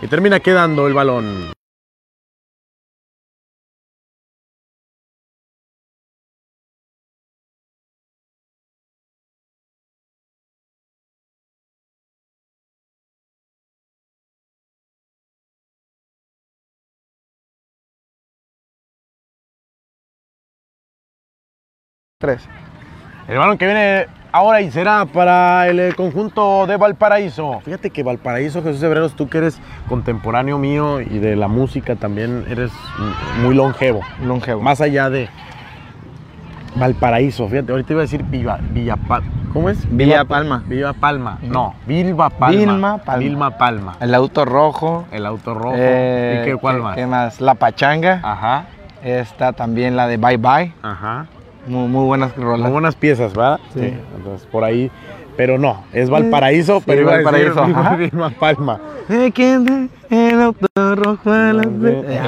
[0.00, 1.61] Y termina quedando el balón.
[23.28, 27.60] El balón que viene ahora y será para el eh, conjunto de Valparaíso.
[27.64, 29.58] Fíjate que Valparaíso, Jesús Hebreros, tú que eres
[29.88, 32.70] contemporáneo mío y de la música también eres
[33.42, 34.00] muy longevo.
[34.24, 34.60] Longevo.
[34.62, 35.28] Más allá de
[36.76, 39.20] Valparaíso, fíjate, ahorita iba a decir Villa, Villa Pa-
[39.52, 39.86] ¿Cómo es?
[39.94, 40.62] Villa Palma.
[40.66, 41.38] Villa Palma.
[41.42, 42.56] No, Vilma Palma.
[42.58, 43.18] Vilma Palma.
[43.18, 43.96] Vilma Palma.
[44.00, 45.06] El auto rojo.
[45.12, 45.76] El auto rojo.
[45.78, 46.94] eh, ¿Y qué, cuál ¿qué- más?
[46.96, 47.40] qué más?
[47.42, 48.20] La pachanga.
[48.22, 48.66] Ajá,
[49.02, 50.74] Está también la de Bye Bye.
[50.82, 51.26] ajá.
[51.66, 52.70] Muy, muy buenas Muy rolas.
[52.72, 53.60] buenas piezas, ¿verdad?
[53.74, 53.94] Sí.
[54.16, 54.90] Entonces, por ahí.
[55.36, 57.96] Pero no, es Valparaíso, pero Sí, decir Valparaíso.
[57.96, 58.78] Vilma Palma.
[59.08, 61.34] El auto rojo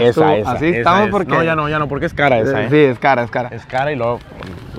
[0.00, 0.52] Esa, esa.
[0.52, 1.10] Así esa estamos es.
[1.10, 1.32] porque.
[1.32, 2.68] No, ya no, ya no, porque es cara esa, Eh, ¿eh?
[2.70, 3.50] Sí, es cara, es cara.
[3.52, 4.20] Es cara y luego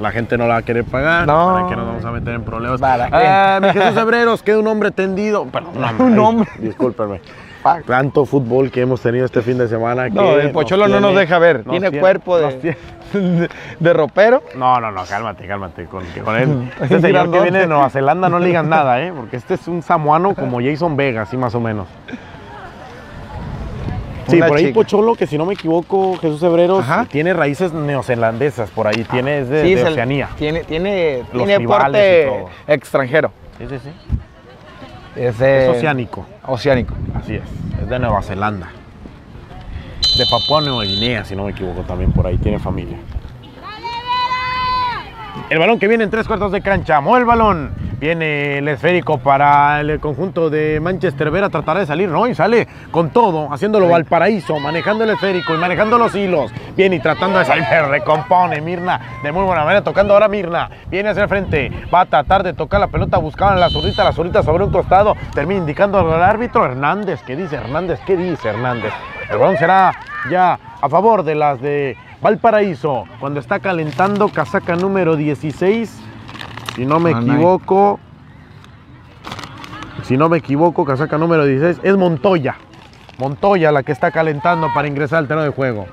[0.02, 1.28] la gente no la va a querer pagar.
[1.28, 1.54] No.
[1.54, 2.82] ¿Para qué nos vamos a meter en problemas?
[2.82, 3.14] ¿Para qué?
[3.16, 5.46] Ah, mi Jesús Hebreros, queda un hombre tendido.
[5.46, 6.50] Perdón, Un hombre.
[6.58, 7.22] Discúlpenme.
[7.88, 10.08] Tanto fútbol que hemos tenido este fin de semana.
[10.10, 11.58] No, que el Pocholo no tiene- nos deja ver.
[11.66, 12.78] nos Tiene tiene- cuerpo de, tiene-
[13.14, 13.50] de,
[13.80, 14.44] de ropero.
[14.56, 15.86] No, no, no, cálmate, cálmate.
[15.86, 16.04] Con,
[16.36, 16.72] él.
[16.82, 19.12] Este señor que viene de Nueva Zelanda no le digan nada, ¿eh?
[19.16, 21.88] Porque este es un samuano como Jason Vega, así más o menos.
[24.28, 24.74] Sí, por ahí chica.
[24.74, 27.06] Pocholo, que si no me equivoco, Jesús Hebreros, Ajá.
[27.06, 30.30] tiene raíces neozelandesas por ahí, tiene, es de, Sí, Oceanía.
[30.36, 33.32] Tiene, tiene, Los tiene porte extranjero.
[33.60, 33.90] Sí, sí, sí.
[35.16, 36.94] Es, de- Es oceánico, Oceánico.
[37.16, 37.44] así es.
[37.82, 38.68] Es de Nueva Zelanda.
[40.18, 42.98] De Papua Nueva Guinea, si no me equivoco, también por ahí tiene familia.
[45.48, 47.02] El balón que viene en tres cuartos de cancha.
[47.02, 47.72] Mueve el balón.
[48.00, 51.50] Viene el esférico para el conjunto de Manchester Vera.
[51.50, 52.26] Tratará de salir, ¿no?
[52.26, 56.52] Y sale con todo, haciéndolo Valparaíso, manejando el esférico y manejando los hilos.
[56.76, 57.64] Viene y tratando de salir.
[57.90, 59.84] Recompone Mirna de muy buena manera.
[59.84, 60.68] Tocando ahora Mirna.
[60.90, 61.72] Viene hacia el frente.
[61.94, 63.20] Va a tratar de tocar la pelota.
[63.20, 64.04] Buscaban la zurdita.
[64.04, 65.16] La zurdita sobre un costado.
[65.36, 67.22] Termina indicando al árbitro Hernández.
[67.22, 68.00] ¿Qué dice Hernández?
[68.08, 68.94] ¿Qué dice Hernández?
[69.30, 69.92] El balón será
[70.32, 73.06] ya a favor de las de Valparaíso.
[73.20, 76.02] Cuando está calentando casaca número 16.
[76.76, 78.00] Si no me Ah, equivoco.
[80.04, 82.56] Si no me equivoco, casaca número 16 es Montoya.
[83.18, 85.88] Montoya la que está calentando para ingresar al terreno de juego.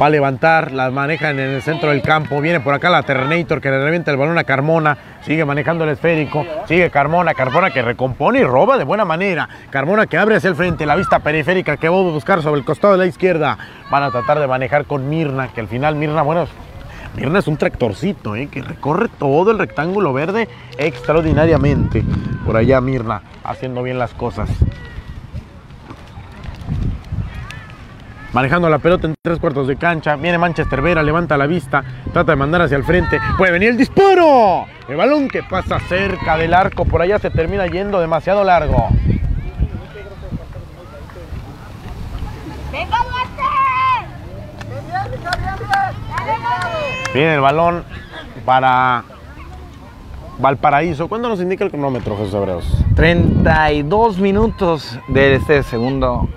[0.00, 2.40] Va a levantar, la manejan en el centro del campo.
[2.40, 4.96] Viene por acá la Terrenator que le revienta el balón a Carmona.
[5.26, 6.46] Sigue manejando el esférico.
[6.68, 7.34] Sigue Carmona.
[7.34, 9.48] Carmona que recompone y roba de buena manera.
[9.70, 10.86] Carmona que abre hacia el frente.
[10.86, 13.58] La vista periférica que va a buscar sobre el costado de la izquierda.
[13.90, 15.48] Van a tratar de manejar con Mirna.
[15.48, 16.46] Que al final Mirna, bueno,
[17.16, 18.46] Mirna es un tractorcito, ¿eh?
[18.46, 22.04] que recorre todo el rectángulo verde extraordinariamente.
[22.44, 24.48] Por allá Mirna, haciendo bien las cosas.
[28.36, 30.14] Manejando la pelota en tres cuartos de cancha.
[30.16, 33.18] Viene Manchester Vera, levanta la vista, trata de mandar hacia el frente.
[33.38, 34.66] Puede venir el disparo.
[34.86, 38.88] El balón que pasa cerca del arco, por allá se termina yendo demasiado largo.
[42.70, 42.98] ¡Venga!
[47.14, 47.84] Viene el balón
[48.44, 49.02] para
[50.38, 51.08] Valparaíso.
[51.08, 52.84] ¿Cuándo nos indica el cronómetro, Jesús Hebreos?
[52.96, 56.28] 32 minutos de este segundo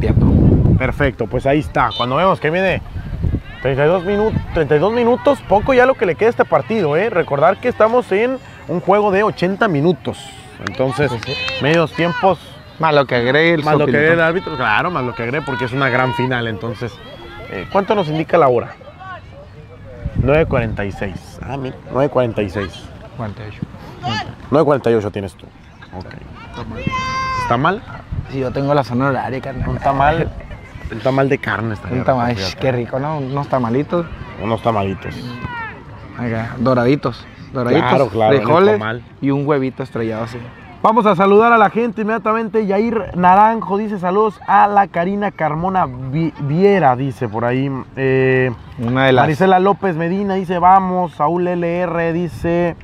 [0.00, 0.45] tiempo.
[0.78, 1.90] Perfecto, pues ahí está.
[1.96, 2.82] Cuando vemos que viene
[3.62, 6.96] 32, minutos 32 minutos, poco ya lo que le queda a este partido.
[6.96, 7.10] ¿eh?
[7.10, 10.18] Recordar que estamos en un juego de 80 minutos.
[10.66, 11.10] Entonces,
[11.60, 12.38] medios tiempos,
[12.78, 15.22] Más lo que agregue el más lo que agregue el árbitro, claro, más lo que
[15.22, 16.46] agregue porque es una gran final.
[16.46, 16.92] Entonces,
[17.50, 18.74] eh, ¿cuánto nos indica la hora?
[20.22, 21.12] 9.46.
[21.42, 22.70] Ah, mira, 9.46.
[23.16, 23.60] 48.
[24.50, 25.46] 9.48 tienes tú.
[25.96, 26.14] Ok.
[27.42, 27.82] ¿Está mal?
[28.30, 29.68] Si yo tengo la zona horaria, carnal.
[29.68, 30.30] Un tamal,
[30.92, 31.74] un tamal de carne.
[31.74, 33.18] estaría Un tamal, rico, qué rico, ¿no?
[33.18, 34.06] Unos tamalitos,
[34.42, 35.14] Unos tamalitos.
[36.18, 37.26] acá, doraditos.
[37.52, 38.80] Doraditos, Claro, claro, frijoles
[39.20, 40.38] y un huevito estrellado así.
[40.82, 42.66] Vamos a saludar a la gente inmediatamente.
[42.66, 47.70] Yair Naranjo dice saludos a la Karina Carmona Vi- Viera, dice por ahí.
[47.96, 49.22] Eh, Una de las...
[49.24, 51.12] Marisela López Medina dice vamos.
[51.14, 52.76] Saúl LR dice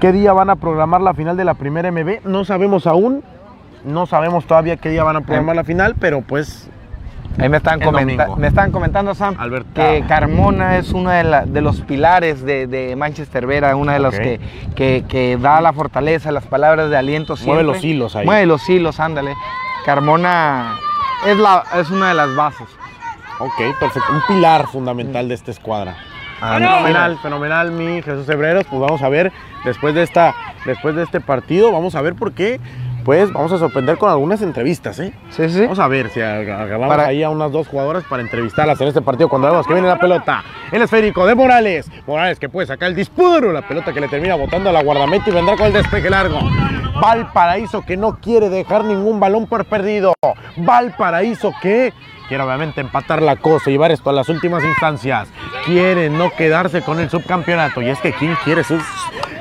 [0.00, 2.24] ¿qué día van a programar la final de la primera MB?
[2.26, 3.22] No sabemos aún.
[3.84, 6.68] No sabemos todavía qué día van a programar la final, pero pues
[7.40, 9.68] Ahí me están, comenta- me están comentando, Sam, Alberto.
[9.74, 14.00] que Carmona es uno de, la- de los pilares de, de Manchester Vera, uno de
[14.00, 14.20] los Ok.
[14.20, 14.40] que,
[14.74, 17.62] que- que da la fortaleza, las palabras de aliento siempre.
[17.62, 18.26] Mueve los hilos ahí.
[18.26, 19.34] Mueve los hilos, ándale.
[19.86, 20.74] Carmona
[21.26, 22.66] es, la, es una de las bases.
[23.38, 24.12] Ok, perfecto.
[24.12, 25.96] Un pilar fundamental de esta escuadra.
[26.40, 28.64] Ah, fenomenal, fenomenal, mi Jesús Hebreros.
[28.68, 29.32] Pues vamos a ver,
[29.64, 30.34] después de, esta,
[30.66, 32.58] después de este partido, vamos a ver por qué.
[33.08, 35.14] Pues vamos a sorprender con algunas entrevistas, ¿eh?
[35.30, 35.62] Sí, sí.
[35.62, 38.88] Vamos a ver si ag- agarramos Para- ahí a unas dos jugadoras para entrevistarlas en
[38.88, 40.44] este partido cuando vemos que viene la pelota.
[40.70, 41.90] El esférico de Morales.
[42.06, 43.50] Morales que puede sacar el disparo.
[43.50, 46.38] La pelota que le termina botando a la guardameta y vendrá con el despeje largo.
[47.00, 50.12] Valparaíso que no quiere dejar ningún balón por perdido.
[50.58, 51.94] Valparaíso que
[52.28, 55.28] quiere obviamente empatar la cosa y llevar esto a las últimas instancias.
[55.64, 57.80] Quiere no quedarse con el subcampeonato.
[57.80, 58.82] Y es que ¿quién quiere sus...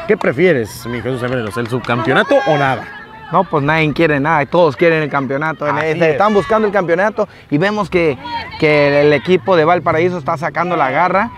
[0.08, 1.58] ¿Qué prefieres, mi Jesús Hebreros?
[1.58, 2.97] ¿El subcampeonato o nada?
[3.32, 5.66] No, pues nadie quiere nada, todos quieren el campeonato.
[5.66, 6.02] Así es.
[6.02, 8.18] Están buscando el campeonato y vemos que,
[8.60, 11.30] que el equipo de Valparaíso está sacando la garra,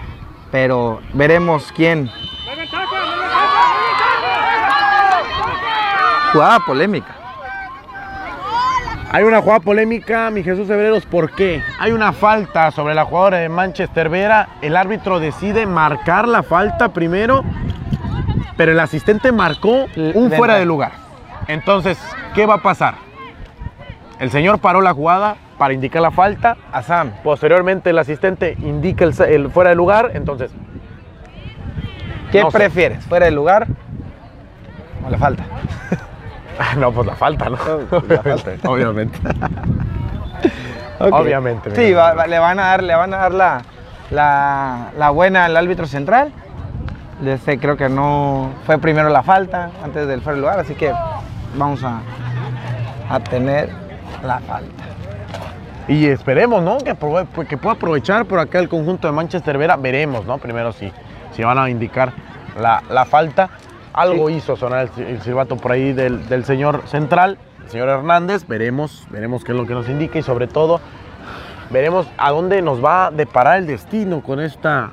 [0.51, 2.09] pero veremos quién.
[6.31, 7.15] Jugada polémica.
[9.11, 11.63] Hay una jugada polémica, mi Jesús Hebreros, ¿por qué?
[11.79, 14.49] Hay una falta sobre la jugadora de Manchester Vera.
[14.61, 17.43] El árbitro decide marcar la falta primero.
[18.55, 20.91] pero el asistente marcó un de fuera de lugar.
[21.50, 21.97] Entonces,
[22.36, 22.93] ¿qué va a pasar?
[24.20, 26.56] El señor paró la jugada para indicar la falta.
[26.72, 27.12] A Sam.
[27.24, 30.12] Posteriormente, el asistente indica el, fuera de lugar.
[30.14, 30.52] Entonces,
[32.32, 32.58] ¿Qué No sé.
[32.60, 33.04] prefieres?
[33.06, 33.66] ¿Fuera de lugar
[35.04, 35.43] o la falta?
[36.78, 37.58] no, pues la falta, ¿no?
[38.08, 38.52] La falta.
[38.70, 39.18] Obviamente.
[41.00, 41.97] Obviamente, Sí, mira.
[42.04, 43.62] va- va- le van a dar, le van a dar la,
[44.12, 46.32] la, la buena al árbitro central.
[47.26, 50.93] Este, creo que no fue primero la falta antes del fuera de lugar, así que
[51.56, 52.02] vamos a,
[53.10, 53.70] a tener
[54.24, 54.84] la falta.
[55.88, 56.78] Y esperemos, ¿no?
[56.78, 59.76] Que, pues, que pueda aprovechar por acá el conjunto de Manchester Vera.
[59.76, 60.38] Veremos, ¿no?
[60.38, 60.91] Primero si,
[61.32, 62.14] si van a indicar
[62.60, 63.50] la, la falta.
[63.91, 68.47] Algo hizo sonar el silbato por ahí del, del señor central, el señor Hernández.
[68.47, 70.80] Veremos, veremos qué es lo que nos indica y sobre todo
[71.72, 74.91] veremos a dónde nos va a deparar el destino con esta,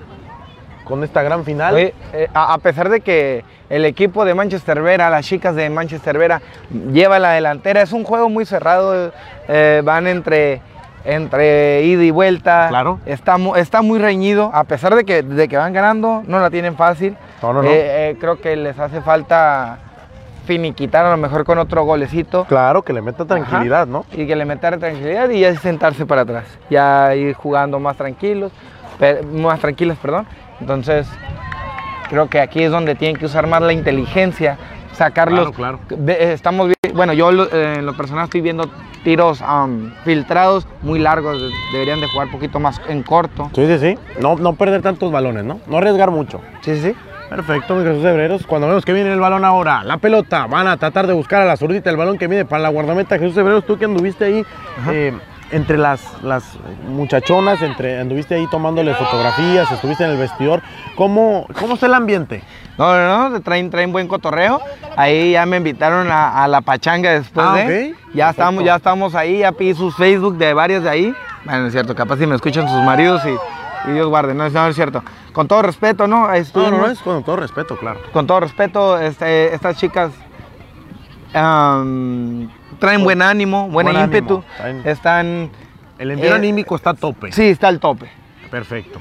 [0.87, 1.75] con esta gran final.
[1.75, 5.69] Oye, eh, a, a pesar de que el equipo de Manchester Vera, las chicas de
[5.69, 6.41] Manchester Vera,
[6.93, 9.13] lleva la delantera, es un juego muy cerrado,
[9.49, 10.61] eh, van entre,
[11.05, 12.69] entre ida y vuelta.
[12.69, 13.01] Claro.
[13.05, 16.77] Está, está muy reñido, a pesar de que, de que van ganando, no la tienen
[16.77, 17.17] fácil.
[17.43, 17.69] No, no, no.
[17.71, 19.79] Eh, creo que les hace falta
[20.47, 22.45] finiquitar a lo mejor con otro golecito.
[22.45, 23.91] Claro, que le meta tranquilidad, Ajá.
[23.91, 24.05] ¿no?
[24.13, 26.45] Y que le meter tranquilidad y ya sentarse para atrás.
[26.71, 28.53] Ya ir jugando más tranquilos,
[29.33, 30.25] más tranquilos, perdón.
[30.61, 31.07] Entonces,
[32.09, 34.57] creo que aquí es donde tienen que usar más la inteligencia,
[34.93, 35.53] sacarlos.
[35.53, 38.71] Claro, Ve- eh, Estamos bueno, yo eh, en lo personal estoy viendo
[39.05, 43.51] tiros am, filtrados muy largos, de- deberían de jugar un poquito más en corto.
[43.55, 43.99] Sí, sí, sí.
[44.21, 45.61] No, no perder tantos balones, ¿no?
[45.67, 46.41] No arriesgar mucho.
[46.63, 46.95] Sí, sí.
[47.29, 48.47] Perfecto, mi Jesús Hebreros.
[48.47, 51.45] Cuando vemos que viene el balón ahora, la pelota, van a tratar de buscar a
[51.45, 53.19] la zurdita el balón que viene para la guardameta.
[53.19, 54.47] Jesús Hebreros, tú que anduviste ahí
[54.91, 55.13] eh,
[55.53, 56.43] entre las, las
[56.89, 60.61] muchachonas, entre, anduviste ahí tomándole fotografías, estuviste en el vestidor.
[60.97, 62.43] ¿Cómo, cómo está el ambiente?
[62.79, 64.61] No, no, no, traen, traen buen cotorreo.
[64.97, 67.65] Ahí ya me invitaron a, a la pachanga después Ah, de.
[68.13, 68.31] Ya Perfecto.
[68.31, 71.15] estamos, ya estamos ahí, ya pedí sus Facebook de varios de ahí.
[71.45, 74.67] Bueno, es cierto, capaz si me escuchan sus maridos y, y Dios guarde, no, no,
[74.67, 75.03] es cierto.
[75.33, 76.27] Con todo respeto, ¿no?
[76.27, 78.01] No, Estuvimos- no, no, es con todo respeto, claro.
[78.13, 80.11] Con todo respeto, este, estas chicas
[82.79, 84.45] traen buen ánimo, buen, Buen ímpetu.
[84.59, 85.51] ánimo, traen- Están.
[85.99, 87.33] El envío Eh, anímico está a tope.
[87.33, 88.07] Sí, está al tope.
[88.51, 89.01] Perfecto.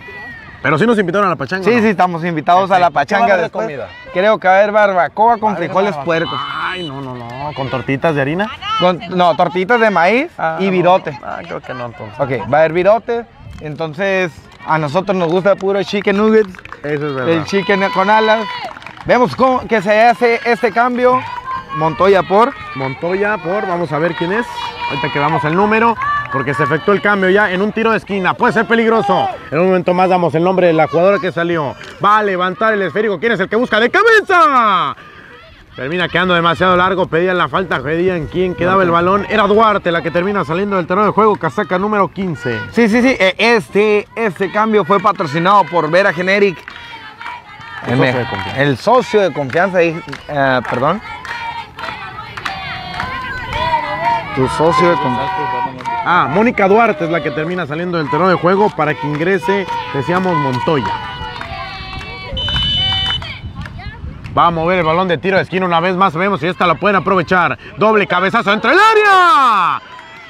[0.61, 1.63] Pero sí nos invitaron a la pachanga.
[1.63, 1.81] Sí, ¿no?
[1.81, 2.91] sí, estamos invitados a la Perfecto.
[2.91, 3.87] ¿Qué va a pachanga haber de comida?
[4.13, 6.05] Creo que va a haber barbacoa con frijoles barbacoa.
[6.05, 6.39] puercos.
[6.43, 7.53] Ay, no, no, no.
[7.53, 8.49] Con tortitas de harina.
[8.79, 10.71] Con- no, tortitas de maíz Ah, y no.
[10.71, 11.19] virote.
[11.21, 12.19] Ah, creo que no, entonces.
[12.19, 13.25] Ok, va a haber virote.
[13.61, 14.31] Entonces,
[14.65, 16.53] a nosotros nos gusta puro chicken nuggets,
[16.83, 17.29] Eso es verdad.
[17.29, 18.45] el chicken con alas.
[19.05, 21.21] Vemos cómo que se hace este cambio.
[21.75, 22.53] Montoya por.
[22.75, 24.45] Montoya por, vamos a ver quién es.
[24.89, 25.95] Ahorita que damos el número,
[26.31, 28.33] porque se efectuó el cambio ya en un tiro de esquina.
[28.35, 29.27] Puede ser peligroso.
[29.51, 31.75] En un momento más damos el nombre de la jugadora que salió.
[32.03, 33.19] Va a levantar el esférico.
[33.19, 34.95] ¿Quién es el que busca de cabeza?
[35.75, 37.07] Termina quedando demasiado largo.
[37.07, 39.25] Pedían la falta, pedían quién quedaba el balón.
[39.29, 41.35] Era Duarte la que termina saliendo del terreno de juego.
[41.35, 42.59] Casaca número 15.
[42.71, 43.17] Sí, sí, sí.
[43.19, 46.57] eh, Este, este cambio fue patrocinado por Vera Generic.
[47.87, 48.61] El socio de confianza.
[48.61, 50.01] El socio de confianza, eh,
[50.69, 51.01] perdón.
[54.35, 54.97] Tu socio de.
[56.05, 59.65] Ah, Mónica Duarte es la que termina saliendo del terreno de juego para que ingrese,
[59.93, 60.93] decíamos, Montoya.
[64.37, 66.13] Va a mover el balón de tiro de esquina una vez más.
[66.13, 67.57] Vemos si esta la pueden aprovechar.
[67.77, 69.81] Doble cabezazo entre el área.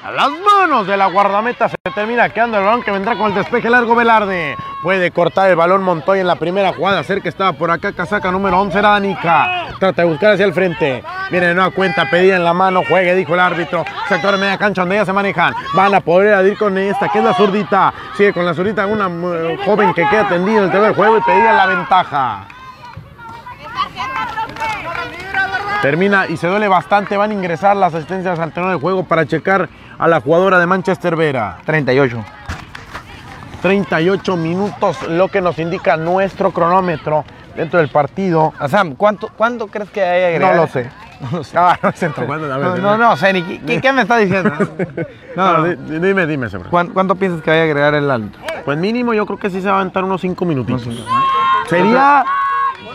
[0.05, 3.33] A las manos de la guardameta se termina quedando el balón que vendrá con el
[3.33, 4.55] despeje largo Velarde.
[4.83, 7.03] Puede cortar el balón Montoya en la primera jugada.
[7.03, 7.91] Cerca estaba por acá.
[7.91, 9.65] Casaca número 11 era Danica.
[9.79, 11.03] Trata de buscar hacia el frente.
[11.31, 12.07] Viene de nueva cuenta.
[12.07, 12.83] Pedía en la mano.
[12.87, 13.83] Juegue, dijo el árbitro.
[14.07, 15.55] Sector de media cancha donde ya se manejan.
[15.73, 17.91] Van a poder adir con esta que es la zurdita.
[18.15, 18.85] Sigue con la zurdita.
[18.85, 22.47] Una eh, joven que queda tendida en el terreno de juego y pedía la ventaja.
[25.81, 27.17] Termina y se duele bastante.
[27.17, 29.67] Van a ingresar las asistencias al terreno de juego para checar
[29.97, 31.57] a la jugadora de Manchester Vera.
[31.65, 32.23] 38.
[33.61, 37.25] 38 minutos, lo que nos indica nuestro cronómetro
[37.55, 38.53] dentro del partido.
[38.69, 40.61] Sam, ¿cuánto, ¿cuánto crees que hay No agregado?
[40.63, 40.89] lo sé.
[41.31, 41.57] No, sé.
[41.57, 44.51] Ah, no sé, no, no, no sé, ni qué, qué me está diciendo.
[45.35, 45.63] No, No, no.
[45.65, 46.69] di- di- dime, dime, Sebra.
[46.69, 48.37] ¿Cuán- ¿Cuánto piensas que vaya a agregar el alto?
[48.63, 50.87] Pues mínimo yo creo que sí se va a aventar unos 5 minutitos.
[51.69, 52.23] Sería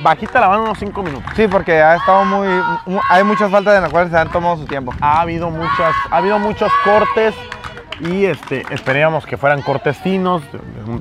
[0.02, 1.30] bajita la mano unos 5 minutos.
[1.36, 2.48] Sí, porque ha estado muy,
[2.86, 4.92] mu- hay muchas faltas en las cuales se han tomado su tiempo.
[5.00, 7.34] Ha habido muchas, ha habido muchos cortes
[8.00, 10.98] y este esperábamos que fueran cortes finos, de- de un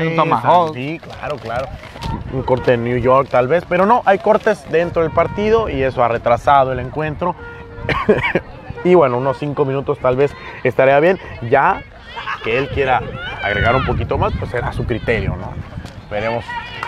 [0.00, 0.74] De un tomahawk.
[0.74, 1.66] Sí, claro, claro.
[2.32, 5.82] Un corte en New York tal vez, pero no, hay cortes dentro del partido y
[5.82, 7.34] eso ha retrasado el encuentro.
[8.84, 11.18] y bueno, unos 5 minutos tal vez estaría bien.
[11.48, 11.82] Ya
[12.42, 13.00] que él quiera
[13.42, 15.52] agregar un poquito más, pues será su criterio, ¿no?
[16.10, 16.44] Veremos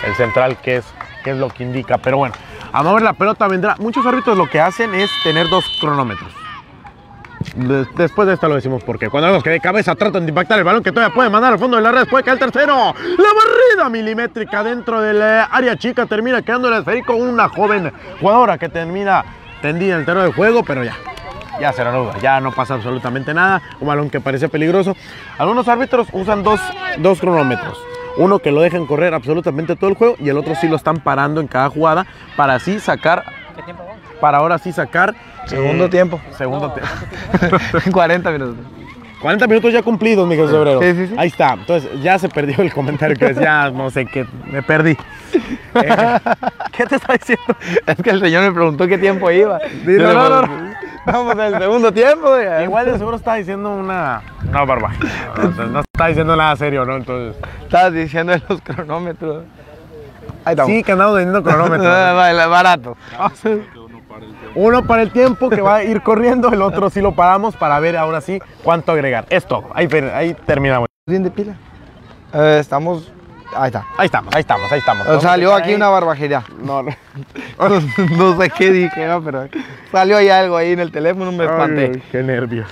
[0.06, 0.84] el central qué es,
[1.26, 1.98] qué es lo que indica.
[1.98, 2.34] Pero bueno,
[2.72, 3.74] a mover la pelota vendrá.
[3.80, 6.30] Muchos árbitros lo que hacen es tener dos cronómetros.
[7.56, 10.58] De- después de esto lo decimos porque cuando vemos que de cabeza tratan de impactar
[10.58, 12.76] el balón que todavía puede mandar al fondo de la red, puede caer el tercero.
[12.76, 17.14] La barrida milimétrica dentro del eh, área chica termina quedando el esférico.
[17.16, 19.24] Una joven jugadora que termina
[19.62, 20.94] tendida en el terreno de juego, pero ya.
[21.60, 23.60] Ya será duda, ya no pasa absolutamente nada.
[23.80, 24.94] Un balón que parece peligroso.
[25.38, 26.60] Algunos árbitros usan dos,
[26.98, 27.76] dos cronómetros.
[28.16, 30.98] Uno que lo dejan correr absolutamente todo el juego y el otro sí lo están
[30.98, 32.06] parando en cada jugada
[32.36, 33.24] para así sacar.
[34.20, 35.14] Para ahora sí sacar.
[35.46, 36.20] Segundo eh, tiempo.
[36.36, 37.90] Segundo tiempo.
[37.92, 38.64] 40 minutos.
[39.20, 40.80] 40 minutos ya cumplidos, mi Febrero.
[40.82, 41.14] Sí, sí, sí.
[41.16, 41.54] Ahí está.
[41.54, 44.96] Entonces ya se perdió el comentario que decía, no sé qué, me perdí.
[45.74, 46.18] Eh,
[46.72, 47.54] ¿Qué te está diciendo?
[47.86, 49.58] Es que el señor me preguntó qué tiempo iba.
[49.84, 50.74] Dile, no, no, no.
[51.04, 52.34] Vamos el segundo tiempo.
[52.40, 52.62] ya.
[52.64, 54.22] Igual de seguro está diciendo una.
[54.50, 54.92] No, barba.
[55.56, 56.96] No, no está diciendo nada serio, ¿no?
[56.96, 57.42] Entonces.
[57.62, 59.44] Estabas diciendo de los cronómetros.
[60.44, 60.72] Ahí estamos.
[60.72, 61.86] Sí, que andamos vendiendo cronómetros.
[62.50, 62.96] Barato.
[64.54, 67.80] Uno para el tiempo que va a ir corriendo, el otro sí lo paramos para
[67.80, 69.26] ver ahora sí cuánto agregar.
[69.30, 69.68] Es todo.
[69.74, 70.86] Ahí, ahí terminamos.
[71.06, 71.56] ¿Bien de pila?
[72.34, 73.10] Eh, estamos.
[73.54, 73.86] Ahí está.
[73.96, 75.06] Ahí estamos, ahí estamos, ahí estamos.
[75.06, 76.44] Eh, Salió aquí una barbajería.
[76.62, 76.90] No, no.
[78.18, 79.48] no sé qué dije, no, pero
[79.90, 81.92] salió ahí algo ahí en el teléfono, me espanté.
[81.94, 82.66] Ay, qué nervios.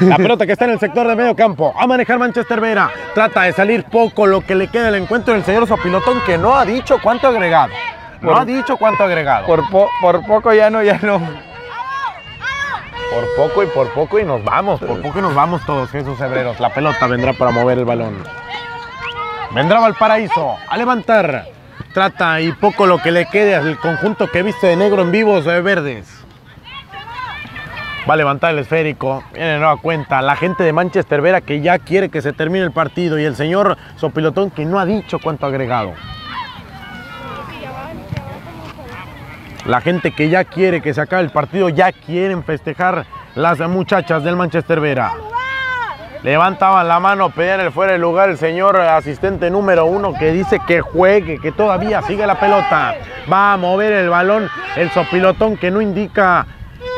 [0.00, 1.74] La pelota que está en el sector de medio campo.
[1.78, 2.90] A manejar Manchester Vera.
[3.14, 6.54] Trata de salir poco lo que le queda del encuentro del señor Sopilotón, que no
[6.56, 7.72] ha dicho cuánto agregado.
[8.20, 9.46] No Por- ha dicho cuánto agregado.
[9.46, 11.18] Por, po- por poco ya no, ya no.
[13.12, 14.80] Por poco y por poco y nos vamos.
[14.80, 16.58] Por poco y nos vamos todos, Jesús Hebreros.
[16.60, 18.16] La pelota vendrá para mover el balón.
[19.52, 21.46] Vendrá Valparaíso a levantar.
[21.92, 25.44] Trata y poco lo que le quede al conjunto que viste de negro en vivos
[25.44, 26.23] de verdes.
[28.08, 29.24] Va a levantar el esférico.
[29.32, 30.20] Viene de nueva cuenta.
[30.20, 33.18] La gente de Manchester Vera que ya quiere que se termine el partido.
[33.18, 35.94] Y el señor Sopilotón que no ha dicho cuánto ha agregado.
[39.64, 44.22] La gente que ya quiere que se acabe el partido, ya quieren festejar las muchachas
[44.22, 45.14] del Manchester Vera.
[46.22, 50.58] Levantaban la mano, pedían el fuera de lugar el señor asistente número uno que dice
[50.66, 52.94] que juegue, que todavía sigue la pelota.
[53.30, 56.46] Va a mover el balón el sopilotón que no indica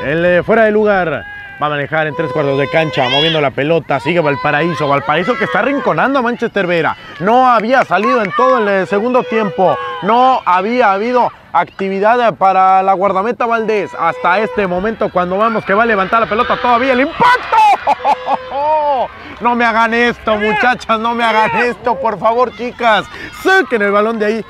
[0.05, 1.25] el eh, fuera de lugar.
[1.61, 3.99] Va a manejar en tres cuartos de cancha, moviendo la pelota.
[3.99, 4.87] Sigue Valparaíso.
[4.89, 6.95] Valparaíso que está rinconando a Manchester Vera.
[7.21, 9.75] No había salido en todo el eh, segundo tiempo.
[10.03, 13.91] No había habido actividad para la guardameta Valdés.
[13.99, 17.57] Hasta este momento, cuando vemos que va a levantar la pelota todavía, el impacto.
[19.41, 23.05] No me hagan esto, muchachas, no me hagan esto, por favor, chicas.
[23.43, 24.45] Saquen el balón de ahí.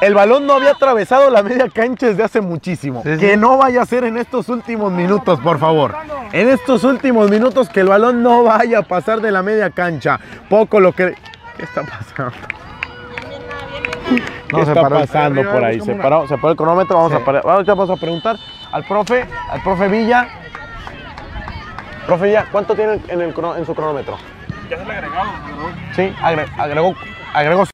[0.00, 3.02] El balón no había atravesado la media cancha desde hace muchísimo.
[3.02, 3.20] Sí, sí.
[3.20, 5.94] Que no vaya a ser en estos últimos minutos, por favor.
[6.32, 10.18] En estos últimos minutos que el balón no vaya a pasar de la media cancha.
[10.48, 11.14] Poco lo que...
[11.56, 12.32] ¿Qué está pasando?
[14.52, 15.80] No, ¿Qué se está pasando por ahí?
[15.80, 16.96] Se paró, se paró el cronómetro.
[16.96, 17.18] Vamos Sí.
[17.20, 17.42] a parar.
[17.44, 18.36] Ahorita vamos a preguntar
[18.72, 20.28] al profe, al profe Villa.
[22.06, 24.16] Profe Villa, ¿cuánto tiene en, el, crono- en su cronómetro?
[24.70, 25.14] Ya se le agregó.
[25.94, 26.94] Sí, agre- agregó,
[27.34, 27.64] agregó.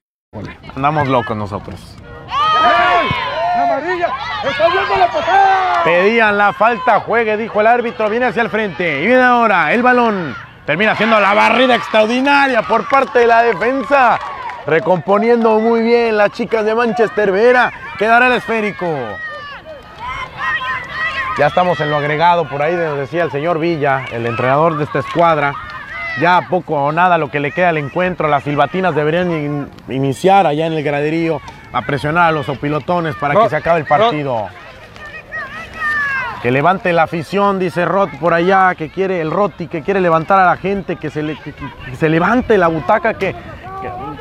[0.75, 1.97] Andamos locos nosotros.
[3.55, 4.09] ¡Amarilla!
[4.45, 5.85] ¡Está viendo la patada!
[5.85, 9.03] Pedían la falta, juegue, dijo el árbitro, viene hacia el frente.
[9.03, 10.35] Y viene ahora el balón.
[10.65, 14.19] Termina siendo la barrida extraordinaria por parte de la defensa.
[14.67, 17.73] Recomponiendo muy bien las chicas de Manchester Vera.
[17.99, 18.87] Quedará el esférico.
[21.39, 24.85] Ya estamos en lo agregado, por ahí nos decía el señor Villa, el entrenador de
[24.85, 25.55] esta escuadra.
[26.21, 28.29] Ya poco o nada lo que le queda al encuentro.
[28.29, 31.41] Las silbatinas deberían in- iniciar allá en el graderío
[31.73, 34.47] a presionar a los opilotones para que se acabe el partido.
[36.43, 40.41] Que levante la afición, dice Rot por allá, que quiere el Roti, que quiere levantar
[40.41, 43.35] a la gente, que se, le- que- que- que se levante la butaca, que,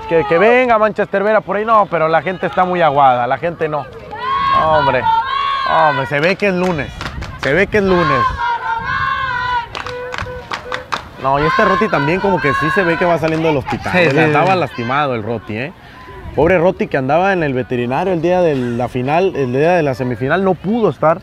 [0.07, 1.65] que, que- venga Manchester Vera por ahí.
[1.65, 3.85] No, pero la gente está muy aguada, la gente no.
[4.59, 5.01] No, hombre,
[5.69, 6.91] hombre, se ve que es lunes,
[7.41, 8.21] se ve que es lunes.
[11.23, 13.93] No, y este Roti también como que sí se ve que va saliendo del hospital.
[13.93, 14.59] Sí, sí, andaba sí.
[14.59, 15.73] lastimado el Roti, ¿eh?
[16.35, 19.83] Pobre Roti que andaba en el veterinario el día de la final, el día de
[19.83, 21.19] la semifinal, no pudo estar.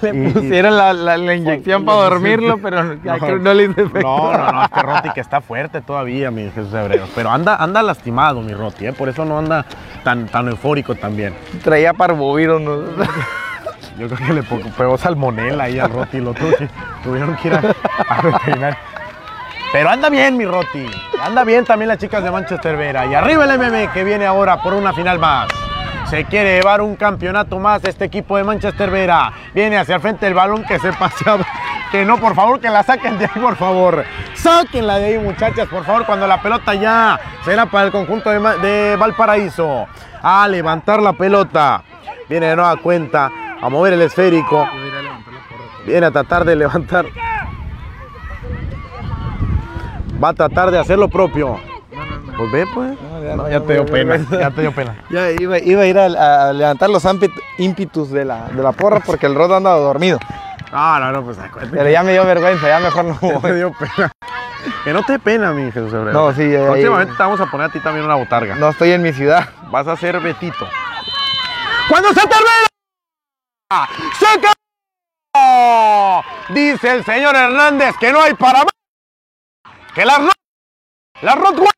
[0.00, 3.80] Le Y- y- pusieron la, la- la inyección para dormirlo, pero que no le hizo
[3.80, 4.00] efecto.
[4.00, 7.08] No, no, no, es que Roti que está fuerte todavía, mi Jesús Hebreos.
[7.14, 8.92] Pero anda, anda lastimado, mi Roti, ¿eh?
[8.92, 9.64] por eso no anda
[10.04, 11.34] tan, tan eufórico también.
[11.64, 12.60] Traía parvovirus.
[12.60, 12.76] ¿no?
[13.98, 16.34] Yo creo que le pegó salmonela ahí al Roti, lo
[17.02, 17.62] tuvieron que ir a,
[18.08, 18.76] a veterinar.
[19.72, 20.86] Pero anda bien, mi Roti.
[21.22, 23.06] Anda bien también las chicas de Manchester Vera.
[23.06, 25.48] Y arriba el MM que viene ahora por una final más.
[26.10, 29.32] Se quiere llevar un campeonato más este equipo de Manchester Vera.
[29.54, 31.46] Viene hacia el frente el balón que se paseaba.
[31.90, 34.04] Que no, por favor, que la saquen de ahí, por favor.
[34.34, 38.40] Sáquenla de ahí, muchachas, por favor, cuando la pelota ya será para el conjunto de,
[38.58, 39.86] de Valparaíso.
[40.22, 41.82] A levantar la pelota.
[42.28, 44.68] Viene de nueva cuenta a mover el esférico.
[45.86, 47.06] Viene a tratar de levantar.
[50.22, 51.58] Va a tratar de hacer lo propio.
[52.36, 52.98] Pues ve, pues.
[53.36, 54.16] No, ya te dio pena.
[54.30, 54.96] Ya te dio pena.
[55.10, 57.06] Ya iba, iba a ir a, a levantar los
[57.58, 60.18] ímpetus de la, de la porra porque el Rod anda dormido.
[60.72, 61.76] No, no, no, pues acuérdate.
[61.76, 63.52] Pero ya me dio vergüenza, ya mejor no voy.
[63.52, 64.10] dio pena.
[64.84, 65.92] Que no te dé pena, mi Jesús.
[65.92, 68.54] No, sí, eh, Próximamente te vamos a poner a ti también una botarga.
[68.54, 69.48] No estoy en mi ciudad.
[69.70, 70.66] Vas a ser Betito.
[71.88, 72.68] ¡Cuando se termina!
[74.18, 76.24] ¡Se acabó!
[76.50, 78.68] Dice el señor Hernández que no hay para más.
[79.94, 80.32] Que las Ro-
[81.22, 81.72] las Rottweiler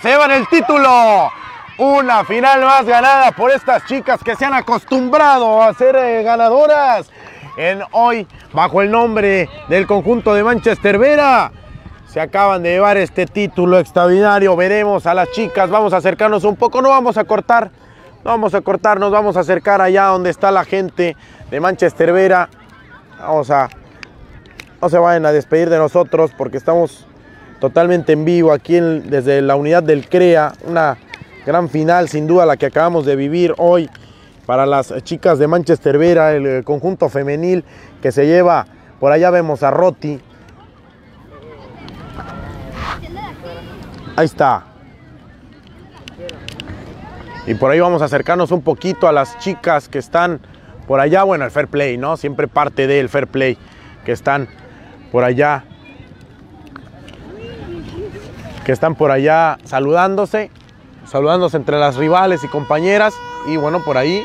[0.00, 1.30] se llevan el título.
[1.78, 7.10] Una final más ganada por estas chicas que se han acostumbrado a ser eh, ganadoras.
[7.56, 11.50] En hoy, bajo el nombre del conjunto de Manchester Vera,
[12.06, 14.54] se acaban de llevar este título extraordinario.
[14.56, 17.70] Veremos a las chicas, vamos a acercarnos un poco, no vamos a cortar,
[18.24, 21.16] no vamos a cortar, nos vamos a acercar allá donde está la gente
[21.50, 22.50] de Manchester Vera.
[23.18, 23.68] Vamos a,
[24.82, 27.06] no se vayan a despedir de nosotros porque estamos
[27.60, 30.98] totalmente en vivo aquí desde la unidad del CREA, una
[31.46, 33.88] gran final sin duda la que acabamos de vivir hoy
[34.46, 37.64] para las chicas de Manchester Vera, el eh, conjunto femenil
[38.02, 38.66] que se lleva,
[38.98, 40.20] por allá vemos a Roti,
[44.20, 44.64] Ahí está.
[47.46, 50.40] Y por ahí vamos a acercarnos un poquito a las chicas que están
[50.86, 51.22] por allá.
[51.22, 52.18] Bueno, el fair play, ¿no?
[52.18, 53.56] Siempre parte del fair play
[54.04, 54.46] que están
[55.10, 55.64] por allá.
[58.70, 60.48] Que están por allá saludándose.
[61.04, 63.12] Saludándose entre las rivales y compañeras.
[63.48, 64.24] Y bueno, por ahí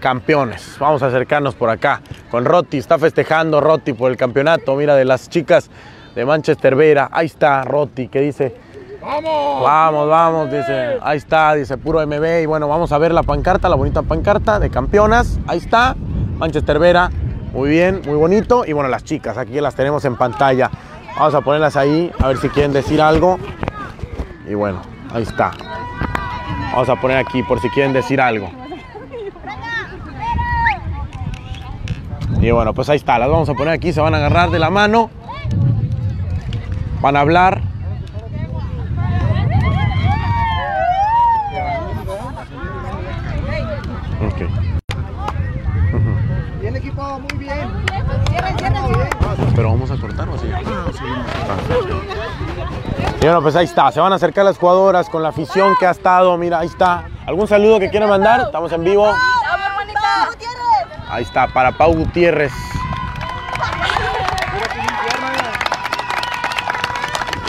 [0.00, 0.78] campeones.
[0.80, 2.78] Vamos a acercarnos por acá con Roti.
[2.78, 4.74] Está festejando Roti por el campeonato.
[4.76, 5.68] Mira, de las chicas
[6.14, 7.10] de Manchester Vera.
[7.12, 8.56] Ahí está Roti que dice.
[9.02, 9.62] ¡Vamos!
[9.62, 10.96] Vamos, vamos, dice.
[11.02, 12.44] Ahí está, dice puro MB.
[12.44, 15.38] Y bueno, vamos a ver la pancarta, la bonita pancarta de campeonas.
[15.46, 15.94] Ahí está,
[16.38, 17.10] Manchester Vera.
[17.52, 18.64] Muy bien, muy bonito.
[18.66, 20.70] Y bueno, las chicas, aquí las tenemos en pantalla.
[21.16, 23.38] Vamos a ponerlas ahí, a ver si quieren decir algo.
[24.48, 25.52] Y bueno, ahí está.
[26.72, 28.50] Vamos a poner aquí por si quieren decir algo.
[32.40, 34.58] Y bueno, pues ahí está, las vamos a poner aquí, se van a agarrar de
[34.58, 35.08] la mano.
[37.00, 37.62] Van a hablar.
[46.60, 47.68] Bien equipo, muy bien.
[49.54, 50.28] Pero vamos a cortar.
[53.20, 53.90] Y bueno, pues ahí está.
[53.90, 56.36] Se van a acercar las jugadoras con la afición que ha estado.
[56.36, 57.04] Mira, ahí está.
[57.26, 58.40] ¿Algún saludo que quieran mandar?
[58.42, 59.10] Estamos en vivo.
[61.08, 62.52] Ahí está, para Pau Gutiérrez.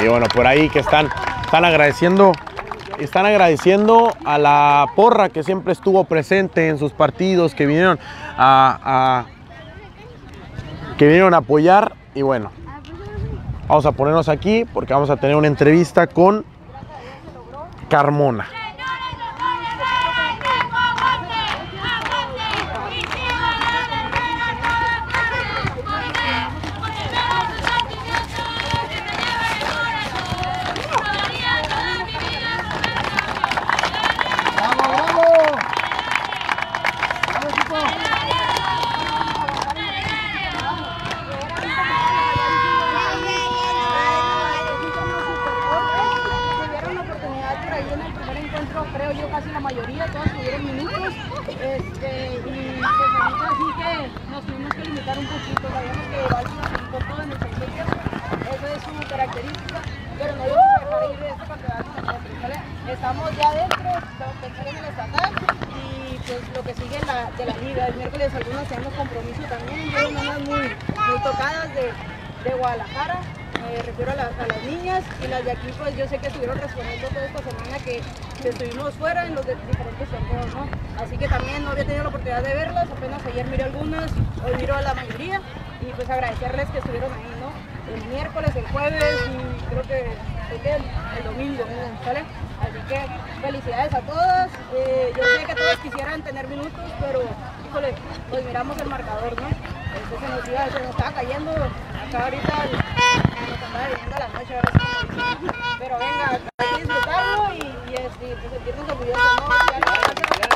[0.03, 1.09] Y bueno, por ahí que están,
[1.43, 2.33] están agradeciendo,
[2.99, 7.97] están agradeciendo a la porra que siempre estuvo presente en sus partidos, que vinieron
[8.37, 9.25] a, a-
[10.97, 11.93] que vinieron a apoyar.
[12.13, 12.51] Y bueno,
[13.67, 16.45] vamos a ponernos aquí porque vamos a tener una entrevista con
[17.89, 18.47] Carmona.
[34.57, 35.51] ¡Vamos, vamos!
[37.33, 38.85] ¡Vamos, equipo!
[45.65, 50.31] tuvieron la oportunidad por ahí en el primer encuentro, creo yo casi la mayoría, todos
[50.31, 51.13] tuvieron minutos.
[51.47, 56.45] Este, y pues ahorita sí que nos tuvimos que limitar un poquito, sabíamos que Val
[56.45, 57.87] se nos un poco de nuestros medios,
[58.45, 59.79] eso es su característica,
[60.19, 62.55] pero no íbamos a dejar ir de este campeonato nosotros, ¿vale?
[62.91, 65.31] Estamos ya dentro, estamos pensando en el estatal
[65.75, 67.87] y pues lo que sigue en la, de la liga.
[67.87, 71.91] El miércoles algunos tenemos compromiso también, yo unas muy, muy tocadas de,
[72.49, 73.19] de Guadalajara
[73.65, 76.27] me refiero a, la- a las niñas y las de aquí pues yo sé que
[76.27, 77.99] estuvieron respondiendo toda esta semana que,
[78.39, 80.67] que estuvimos fuera en los de- diferentes torneos, ¿no?
[81.03, 84.11] Así que también no había tenido la oportunidad de verlas, apenas ayer miré algunas,
[84.45, 85.41] hoy miro a la mayoría
[85.81, 87.49] y pues agradecerles que estuvieron ahí, ¿no?
[87.95, 90.15] El miércoles, el jueves y creo que
[90.47, 90.83] fue que el,
[91.17, 92.03] el domingo, ¿no?
[92.05, 92.19] ¿Sale?
[92.61, 93.01] Así que
[93.41, 97.23] felicidades a todas, Eh, yo sé que todas quisieran tener minutos, pero
[97.67, 97.95] híjole,
[98.29, 99.47] pues miramos el marcador, ¿no?
[99.49, 102.95] Este se nos iba, se nos estaba cayendo acá ahorita el-
[103.45, 105.51] nos andaba viniendo la noche, ahora sí como dicen.
[105.79, 109.47] Pero venga, hay que disfrutarlo y, y, este, y, pues sentirnos orgullosos, ¿no?
[109.71, 110.47] Ya no alcanza la-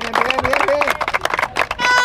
[0.00, 2.04] Bien, bien, bien, bien.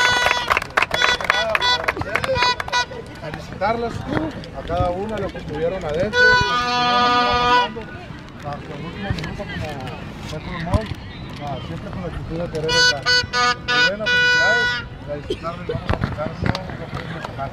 [3.22, 6.20] Felicitarlas a cada una de los que estuvieron adentro,
[8.38, 9.43] hasta el último minuto
[10.45, 10.72] como
[11.43, 13.04] ah, siempre con la actitud de querer ganar.
[13.88, 14.70] Bueno, felicidades.
[15.10, 16.30] A disfrutarlo y vamos a empezar.
[16.43, 17.50] No, no podemos dejar.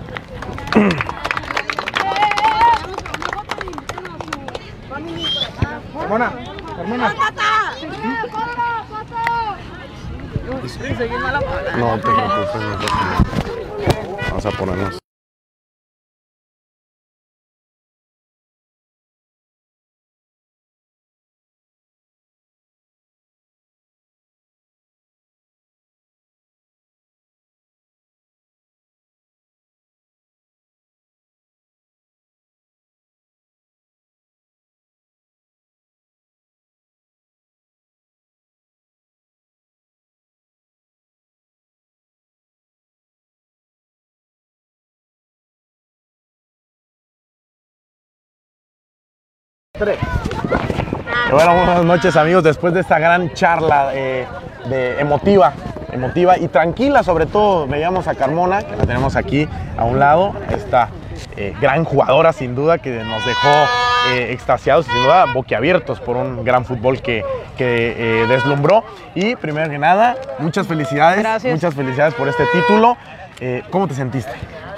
[6.02, 6.28] Hermana,
[6.78, 7.06] hermana.
[11.78, 13.18] No te preocupes, no pasa nada.
[14.28, 15.05] Vamos a ponernos.
[51.30, 54.26] Bueno, buenas noches amigos, después de esta gran charla eh,
[54.70, 55.52] de emotiva,
[55.92, 59.46] emotiva y tranquila sobre todo, veíamos a Carmona, que la tenemos aquí
[59.76, 60.88] a un lado, esta
[61.36, 63.66] eh, gran jugadora sin duda que nos dejó
[64.12, 67.22] eh, extasiados, sin duda boquiabiertos por un gran fútbol que,
[67.58, 68.82] que deslumbró.
[69.14, 71.52] Y primero que nada, muchas felicidades, Gracias.
[71.52, 72.96] muchas felicidades por este título.
[73.70, 74.32] ¿Cómo te sentiste?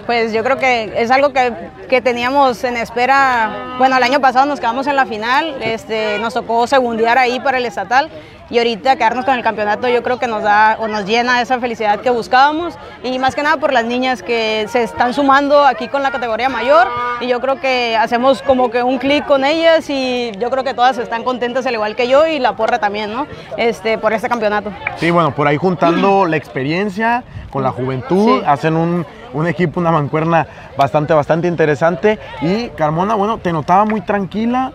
[0.08, 1.52] Pues yo creo que es algo que,
[1.86, 3.74] que teníamos en espera.
[3.76, 7.58] Bueno, el año pasado nos quedamos en la final, este, nos tocó segundear ahí para
[7.58, 8.08] el estatal
[8.50, 11.58] y ahorita quedarnos con el campeonato yo creo que nos da o nos llena esa
[11.60, 15.88] felicidad que buscábamos y más que nada por las niñas que se están sumando aquí
[15.88, 16.88] con la categoría mayor
[17.20, 20.74] y yo creo que hacemos como que un clic con ellas y yo creo que
[20.74, 23.26] todas están contentas al igual que yo y la porra también, ¿no?
[23.56, 24.70] Este, por este campeonato.
[24.96, 28.44] Sí, bueno, por ahí juntando la experiencia con la juventud, Sí.
[28.46, 30.46] hacen un, un equipo, una mancuerna
[30.76, 32.18] bastante, bastante interesante.
[32.42, 34.72] Y Carmona, bueno, te notaba muy tranquila,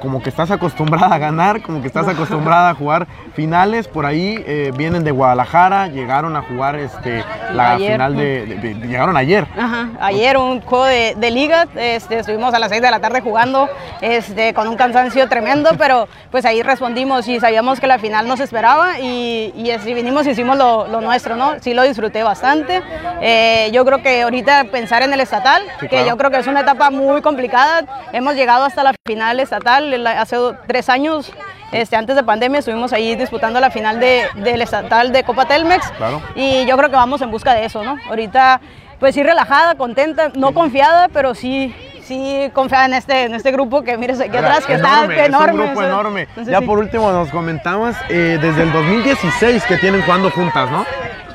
[0.00, 3.88] como que estás acostumbrada a ganar, como que estás acostumbrada a jugar finales.
[3.88, 7.92] Por ahí eh, vienen de Guadalajara, llegaron a jugar este, la Ayer.
[7.92, 9.46] final de, de- de- Llegaron ayer.
[9.58, 13.20] Ajá, ayer un juego de, de liga, este, estuvimos a las 6 de la tarde
[13.22, 13.68] jugando
[14.02, 18.40] este, con un cansancio tremendo, pero pues ahí respondimos y sabíamos que la final nos
[18.40, 21.54] esperaba y, y así vinimos y hicimos lo, lo nuestro, ¿no?
[21.60, 22.82] Sí lo disfruté bastante.
[23.20, 26.46] Eh, yo creo que ahorita pensar en el estatal, Sí, que yo creo que es
[26.46, 31.32] una etapa muy complicada, hemos llegado hasta la final estatal hace tres años.
[31.72, 35.90] Este, antes de pandemia estuvimos ahí disputando la final de- del estatal de Copa Telmex
[35.96, 36.22] Claro.
[36.36, 37.96] y yo creo que vamos en busca de eso, ¿no?
[38.08, 38.60] Ahorita,
[39.00, 43.82] pues sí relajada, contenta, no confiada, pero sí, sí confiada en este, en este grupo
[43.82, 45.46] que mires aquí atrás, que Enorme, está enorme.
[45.46, 46.20] Es un grupo o sea, enorme.
[46.22, 46.64] entonces ya sí.
[46.66, 50.84] por último nos comentabas eh, desde el 2016 que tienen jugando juntas, ¿no?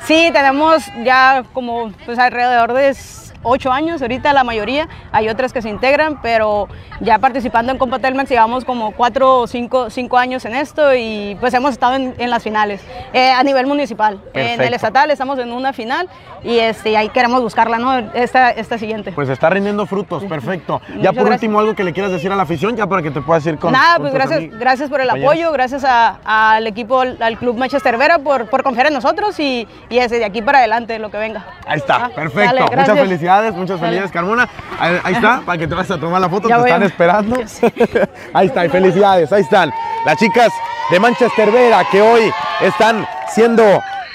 [0.06, 2.96] Sí, tenemos ya como pues, alrededor de
[3.42, 6.68] ocho años, ahorita la mayoría, hay otras que se integran, pero
[7.00, 11.36] ya participando en Copa Telmex llevamos como cuatro o cinco, cinco años en esto y
[11.40, 12.82] pues hemos estado en, en las finales
[13.12, 14.20] eh, a nivel municipal.
[14.34, 16.08] En el estatal estamos en una final
[16.42, 17.96] y este, ahí queremos buscarla, ¿no?
[18.14, 19.12] Esta, esta siguiente.
[19.12, 20.80] Pues está rindiendo frutos, perfecto.
[21.00, 21.34] ya por gracias.
[21.34, 23.58] último, algo que le quieras decir a la afición, ya para que te puedas ir
[23.58, 23.72] con.
[23.72, 27.96] Nada, con pues gracias, amigos, gracias por el apoyo, gracias al equipo, al Club Manchester
[27.96, 31.18] Vera por, por confiar en nosotros y, y desde de aquí para adelante lo que
[31.18, 31.44] venga.
[31.66, 32.40] Ahí está, Ah, perfecto.
[32.40, 32.98] dale, muchas gracias.
[33.30, 34.48] Felicidades, muchas felicidades, Carmona.
[34.78, 36.82] Ahí, ahí está, para que te vas a tomar la foto, Ya te a- están
[36.82, 37.36] esperando.
[38.34, 39.72] Ahí está, y felicidades, ahí están.
[40.04, 40.52] Las chicas
[40.90, 43.62] de Manchester Vera que hoy están siendo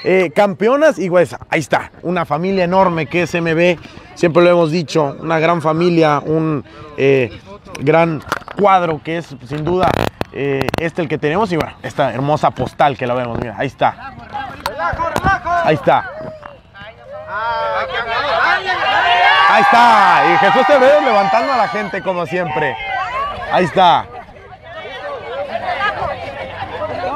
[0.03, 3.78] eh, campeonas y pues ahí está, una familia enorme que es MB,
[4.16, 6.63] siempre lo hemos dicho, una gran familia, un
[6.97, 7.39] eh,
[7.80, 8.22] gran
[8.59, 9.89] cuadro que es sin duda
[10.32, 13.68] eh, este el que tenemos y bueno, esta hermosa postal que la vemos, mira, ahí
[13.68, 14.13] está.
[15.63, 16.09] Ahí está.
[19.49, 20.23] Ahí está.
[20.34, 22.76] Y Jesús Severo levantando a la gente como siempre.
[23.51, 24.05] Ahí está.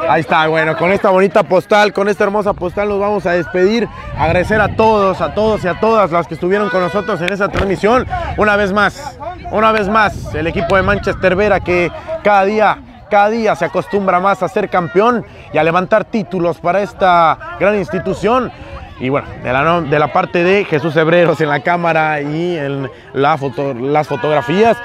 [0.10, 3.88] Ahí está, bueno, con esta bonita postal, con esta hermosa postal nos vamos a despedir.
[4.18, 7.48] Agradecer a todos, a todos y a todas las que estuvieron con nosotros en esa
[7.50, 8.08] transmisión.
[8.38, 9.20] Una vez más,
[9.52, 11.92] una vez más, el equipo de Manchester Vera que
[12.24, 12.80] cada día,
[13.12, 17.76] cada día se acostumbra más a ser campeón y a levantar títulos para esta gran
[17.76, 18.52] institución.
[19.00, 22.90] Y bueno, de la, de la parte de Jesús Hebreros en la cámara y en
[23.14, 24.78] la foto- las fotografías,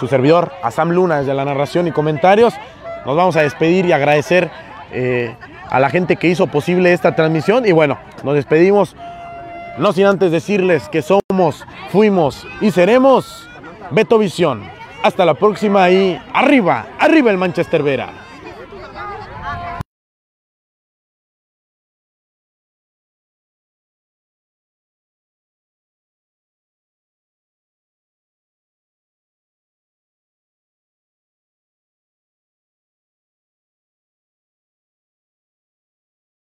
[0.00, 2.54] su servidor, Asam Luna, desde la narración y comentarios.
[3.06, 4.50] Nos vamos a despedir y agradecer
[4.92, 5.34] eh,
[5.70, 7.64] a la gente que hizo posible esta transmisión.
[7.66, 8.96] Y bueno, nos despedimos,
[9.78, 13.48] no sin antes decirles que somos, fuimos y seremos
[13.90, 14.62] Beto Visión.
[15.04, 18.10] Hasta la próxima y arriba, arriba el Manchester Vera.